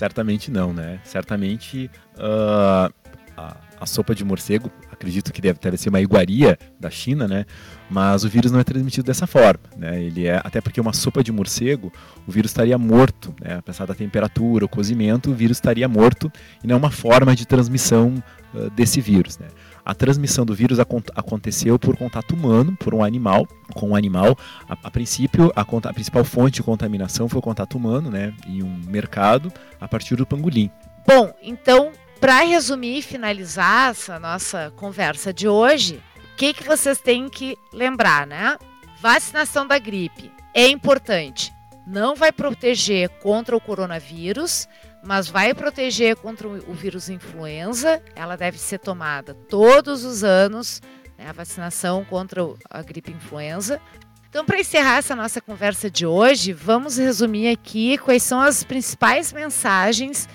Certamente 0.00 0.50
não, 0.50 0.72
né? 0.72 0.98
Certamente 1.04 1.90
uh, 2.16 2.90
a, 3.36 3.56
a, 3.78 3.84
sopa 3.84 4.14
de 4.14 4.24
morcego, 4.24 4.72
acredito 4.90 5.30
que 5.30 5.42
deve 5.42 5.58
ter 5.58 5.76
sido 5.76 5.92
uma 5.92 6.00
iguaria 6.00 6.58
da 6.80 6.88
China, 6.88 7.28
né? 7.28 7.44
Mas 7.90 8.24
o 8.24 8.28
vírus 8.30 8.50
não 8.50 8.58
é 8.58 8.64
transmitido 8.64 9.04
dessa 9.04 9.26
forma, 9.26 9.60
né? 9.76 10.02
Ele 10.02 10.26
é 10.26 10.40
até 10.42 10.58
porque 10.58 10.80
uma 10.80 10.94
sopa 10.94 11.22
de 11.22 11.30
morcego, 11.30 11.92
o 12.26 12.32
vírus 12.32 12.50
estaria 12.50 12.78
morto, 12.78 13.34
né? 13.38 13.56
Apesar 13.58 13.84
da 13.84 13.94
temperatura, 13.94 14.64
o 14.64 14.68
cozimento, 14.70 15.32
o 15.32 15.34
vírus 15.34 15.58
estaria 15.58 15.86
morto 15.86 16.32
e 16.64 16.66
não 16.66 16.76
é 16.76 16.78
uma 16.78 16.90
forma 16.90 17.36
de 17.36 17.46
transmissão 17.46 18.14
uh, 18.54 18.70
desse 18.70 19.02
vírus, 19.02 19.36
né? 19.36 19.48
A 19.90 19.94
transmissão 19.94 20.46
do 20.46 20.54
vírus 20.54 20.78
aconteceu 20.78 21.76
por 21.76 21.96
contato 21.96 22.32
humano, 22.32 22.76
por 22.76 22.94
um 22.94 23.02
animal, 23.02 23.44
com 23.74 23.88
um 23.88 23.96
animal. 23.96 24.38
A, 24.68 24.74
a 24.84 24.88
princípio, 24.88 25.52
a, 25.56 25.62
a, 25.62 25.92
principal 25.92 26.22
fonte 26.22 26.54
de 26.54 26.62
contaminação 26.62 27.28
foi 27.28 27.40
o 27.40 27.42
contato 27.42 27.76
humano, 27.76 28.08
né, 28.08 28.32
em 28.46 28.62
um 28.62 28.80
mercado, 28.86 29.52
a 29.80 29.88
partir 29.88 30.14
do 30.14 30.24
pangolim. 30.24 30.70
Bom, 31.04 31.34
então, 31.42 31.90
para 32.20 32.38
resumir 32.44 32.98
e 32.98 33.02
finalizar 33.02 33.90
essa 33.90 34.20
nossa 34.20 34.72
conversa 34.76 35.34
de 35.34 35.48
hoje, 35.48 36.00
o 36.34 36.36
que, 36.36 36.54
que 36.54 36.62
vocês 36.62 37.00
têm 37.00 37.28
que 37.28 37.58
lembrar, 37.72 38.28
né? 38.28 38.56
Vacinação 39.02 39.66
da 39.66 39.76
gripe 39.76 40.30
é 40.54 40.68
importante. 40.68 41.52
Não 41.84 42.14
vai 42.14 42.30
proteger 42.30 43.08
contra 43.20 43.56
o 43.56 43.60
coronavírus, 43.60 44.68
mas 45.02 45.28
vai 45.28 45.54
proteger 45.54 46.16
contra 46.16 46.48
o 46.48 46.74
vírus 46.74 47.08
influenza. 47.08 48.02
Ela 48.14 48.36
deve 48.36 48.58
ser 48.58 48.78
tomada 48.78 49.34
todos 49.34 50.04
os 50.04 50.22
anos, 50.22 50.80
né, 51.18 51.26
a 51.28 51.32
vacinação 51.32 52.04
contra 52.04 52.42
a 52.68 52.82
gripe 52.82 53.12
influenza. 53.12 53.80
Então, 54.28 54.44
para 54.44 54.60
encerrar 54.60 54.98
essa 54.98 55.16
nossa 55.16 55.40
conversa 55.40 55.90
de 55.90 56.06
hoje, 56.06 56.52
vamos 56.52 56.98
resumir 56.98 57.48
aqui 57.48 57.98
quais 57.98 58.22
são 58.22 58.40
as 58.40 58.62
principais 58.62 59.32
mensagens 59.32 60.28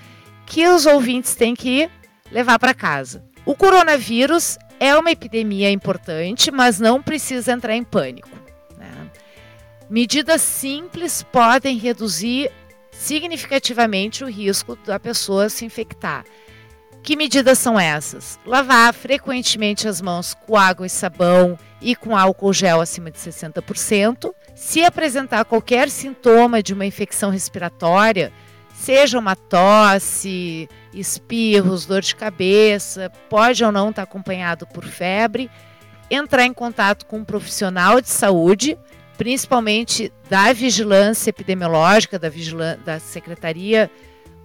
que 0.45 0.67
os 0.67 0.86
ouvintes 0.86 1.34
têm 1.34 1.56
que 1.56 1.89
levar 2.30 2.60
para 2.60 2.73
casa. 2.73 3.23
O 3.45 3.56
coronavírus 3.56 4.58
é 4.80 4.95
uma 4.97 5.12
epidemia 5.12 5.71
importante, 5.71 6.51
mas 6.51 6.80
não 6.80 7.01
precisa 7.01 7.54
entrar 7.54 7.75
em 7.75 7.84
pânico. 7.84 8.30
Né? 8.78 8.91
Medidas 9.89 10.41
simples 10.41 11.23
podem 11.23 11.78
reduzir 11.78 12.51
significativamente 12.97 14.23
o 14.23 14.29
risco 14.29 14.75
da 14.86 14.99
pessoa 14.99 15.49
se 15.49 15.65
infectar. 15.65 16.25
Que 17.03 17.15
medidas 17.15 17.60
são 17.60 17.79
essas? 17.79 18.39
Lavar 18.45 18.91
frequentemente 18.91 19.88
as 19.88 20.01
mãos 20.01 20.34
com 20.34 20.58
água 20.58 20.88
e 20.88 20.89
sabão 20.89 21.55
e 21.79 21.95
com 21.95 22.17
álcool 22.17 22.51
gel 22.51 22.81
acima 22.81 23.12
de 23.12 23.19
60%. 23.19 24.34
Se 24.55 24.84
apresentar 24.84 25.45
qualquer 25.45 25.89
sintoma 25.91 26.63
de 26.63 26.73
uma 26.73 26.86
infecção 26.86 27.29
respiratória, 27.29 28.34
seja 28.73 29.19
uma 29.19 29.36
tosse, 29.36 30.67
espirros, 30.93 31.86
dor 31.86 32.01
de 32.01 32.15
cabeça, 32.15 33.12
pode 33.29 33.63
ou 33.63 33.71
não 33.71 33.91
estar 33.91 34.01
acompanhado 34.01 34.65
por 34.65 34.84
febre, 34.84 35.47
entrar 36.10 36.45
em 36.45 36.53
contato 36.53 37.05
com 37.05 37.17
um 37.17 37.25
profissional 37.25 38.01
de 38.01 38.10
saúde 38.10 38.77
principalmente 39.17 40.12
da 40.30 40.51
vigilância 40.54 41.30
epidemiológica, 41.30 42.19
da, 42.19 42.30
vigilância, 42.30 42.80
da 42.86 42.99
Secretaria 42.99 43.89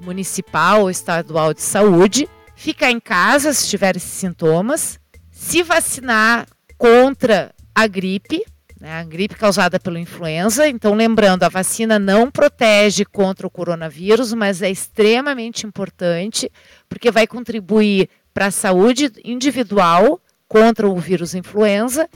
Municipal 0.01 0.83
ou 0.83 0.91
Estadual 0.91 1.53
de 1.53 1.63
Saúde, 1.63 2.29
ficar 2.55 2.91
em 2.91 3.01
casa 3.01 3.53
se 3.53 3.69
tiver 3.69 3.97
esses 3.97 4.11
sintomas, 4.11 4.99
se 5.31 5.63
vacinar 5.63 6.47
contra 6.77 7.55
a 7.75 7.87
gripe, 7.87 8.45
né, 8.81 8.99
a 8.99 9.05
gripe 9.05 9.35
causada 9.35 9.79
pela 9.79 10.01
influenza. 10.01 10.67
Então, 10.67 10.95
lembrando, 10.95 11.43
a 11.43 11.49
vacina 11.49 11.99
não 11.99 12.31
protege 12.31 13.05
contra 13.05 13.47
o 13.47 13.51
coronavírus, 13.51 14.33
mas 14.33 14.63
é 14.63 14.71
extremamente 14.71 15.67
importante 15.67 16.51
porque 16.89 17.11
vai 17.11 17.27
contribuir 17.27 18.09
para 18.33 18.47
a 18.47 18.51
saúde 18.51 19.13
individual 19.25 20.21
contra 20.49 20.89
o 20.89 20.97
vírus 20.97 21.35
influenza 21.35 22.09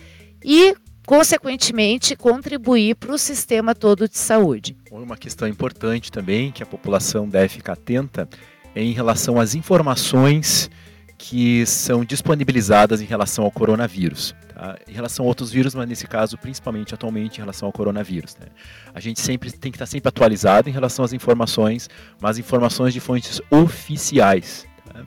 e 0.43 0.75
consequentemente, 1.07 2.17
contribuir 2.17 2.97
para 2.97 3.13
o 3.13 3.19
sistema 3.19 3.75
todo 3.75 4.09
de 4.09 4.19
saúde. 4.19 4.77
Uma 4.91 5.17
questão 5.17 5.47
importante 5.47 6.11
também 6.11 6.51
que 6.51 6.63
a 6.63 6.67
população 6.67 7.29
deve 7.29 7.49
ficar 7.49 7.75
atenta 7.75 8.29
é 8.75 8.83
em 8.83 8.93
relação 8.93 9.41
às 9.41 9.55
informações 9.55 10.71
que 11.17 11.65
são 11.65 12.05
disponibilizadas 12.05 13.01
em 13.01 13.05
relação 13.05 13.45
ao 13.45 13.51
coronavírus. 13.51 14.35
Tá? 14.53 14.77
Em 14.89 14.93
relação 14.93 15.25
a 15.25 15.29
outros 15.29 15.51
vírus, 15.51 15.75
mas 15.75 15.89
nesse 15.89 16.07
caso, 16.07 16.37
principalmente 16.37 16.95
atualmente 16.95 17.39
em 17.39 17.41
relação 17.41 17.67
ao 17.67 17.73
coronavírus. 17.73 18.37
Né? 18.37 18.47
A 18.93 19.01
gente 19.01 19.21
sempre 19.21 19.51
tem 19.51 19.71
que 19.71 19.77
estar 19.77 19.87
sempre 19.87 20.09
atualizado 20.09 20.69
em 20.69 20.73
relação 20.73 21.05
às 21.05 21.13
informações, 21.13 21.89
mas 22.21 22.39
informações 22.39 22.93
de 22.93 23.01
fontes 23.01 23.41
oficiais. 23.51 24.67
Tá? 24.87 25.03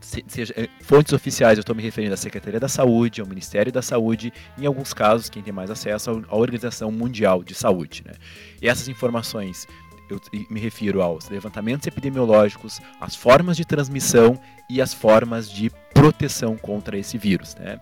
Seja, 0.00 0.54
eh, 0.56 0.68
fontes 0.82 1.12
oficiais, 1.12 1.58
eu 1.58 1.60
estou 1.60 1.74
me 1.74 1.82
referindo 1.82 2.14
à 2.14 2.16
Secretaria 2.16 2.60
da 2.60 2.68
Saúde, 2.68 3.20
ao 3.20 3.26
Ministério 3.26 3.72
da 3.72 3.82
Saúde, 3.82 4.32
em 4.58 4.66
alguns 4.66 4.92
casos, 4.92 5.28
quem 5.28 5.42
tem 5.42 5.52
mais 5.52 5.70
acesso, 5.70 6.22
à 6.28 6.36
Organização 6.36 6.90
Mundial 6.90 7.42
de 7.42 7.54
Saúde. 7.54 8.02
Né? 8.04 8.12
E 8.60 8.68
essas 8.68 8.88
informações 8.88 9.66
eu 10.10 10.20
me 10.50 10.58
refiro 10.58 11.02
aos 11.02 11.28
levantamentos 11.28 11.86
epidemiológicos, 11.86 12.80
as 13.00 13.14
formas 13.14 13.56
de 13.56 13.64
transmissão 13.64 14.40
e 14.68 14.80
as 14.80 14.92
formas 14.92 15.48
de 15.48 15.70
proteção 15.94 16.56
contra 16.56 16.98
esse 16.98 17.16
vírus, 17.16 17.54
né? 17.54 17.78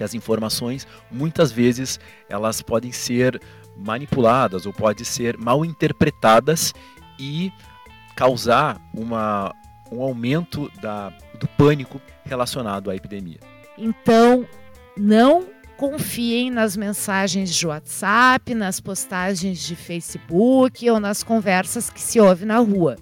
As 0.00 0.14
informações, 0.14 0.86
muitas 1.10 1.50
vezes, 1.50 1.98
elas 2.28 2.62
podem 2.62 2.92
ser 2.92 3.40
manipuladas 3.76 4.66
ou 4.66 4.72
podem 4.72 5.04
ser 5.04 5.36
mal 5.36 5.64
interpretadas 5.64 6.72
e 7.18 7.52
causar 8.14 8.80
uma, 8.94 9.52
um 9.90 10.02
aumento 10.02 10.70
da, 10.80 11.10
do 11.38 11.46
pânico 11.48 12.00
relacionado 12.24 12.90
à 12.90 12.96
epidemia. 12.96 13.38
Então, 13.76 14.46
não 14.96 15.46
confiem 15.76 16.50
nas 16.50 16.76
mensagens 16.76 17.54
de 17.54 17.66
WhatsApp, 17.66 18.54
nas 18.54 18.80
postagens 18.80 19.62
de 19.62 19.76
Facebook 19.76 20.90
ou 20.90 20.98
nas 20.98 21.22
conversas 21.22 21.88
que 21.88 22.00
se 22.00 22.18
ouve 22.18 22.44
na 22.44 22.58
rua. 22.58 22.96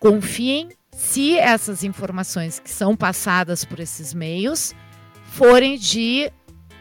Confiem 0.00 0.70
se 0.92 1.38
essas 1.38 1.84
informações 1.84 2.58
que 2.58 2.70
são 2.70 2.96
passadas 2.96 3.64
por 3.64 3.78
esses 3.78 4.12
meios 4.12 4.74
forem 5.26 5.78
de 5.78 6.30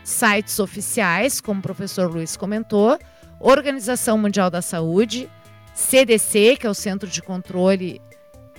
sites 0.03 0.59
oficiais, 0.59 1.39
como 1.39 1.59
o 1.59 1.63
professor 1.63 2.09
Luiz 2.09 2.35
comentou, 2.35 2.97
Organização 3.39 4.17
Mundial 4.17 4.49
da 4.49 4.61
Saúde, 4.61 5.29
CDC, 5.75 6.57
que 6.59 6.65
é 6.65 6.69
o 6.69 6.73
Centro 6.73 7.07
de 7.07 7.21
Controle 7.21 8.01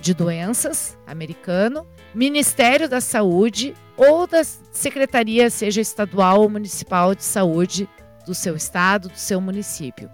de 0.01 0.13
Doenças 0.13 0.97
americano, 1.05 1.85
Ministério 2.13 2.87
da 2.87 3.01
Saúde 3.01 3.73
ou 3.97 4.25
da 4.25 4.43
Secretaria, 4.43 5.49
seja 5.49 5.81
estadual 5.81 6.41
ou 6.41 6.49
municipal 6.49 7.13
de 7.13 7.23
saúde 7.23 7.87
do 8.25 8.33
seu 8.33 8.55
estado, 8.55 9.09
do 9.09 9.17
seu 9.17 9.41
município. 9.41 10.09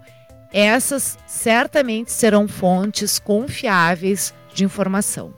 Essas 0.52 1.18
certamente 1.26 2.10
serão 2.10 2.48
fontes 2.48 3.18
confiáveis 3.18 4.34
de 4.54 4.64
informação. 4.64 5.34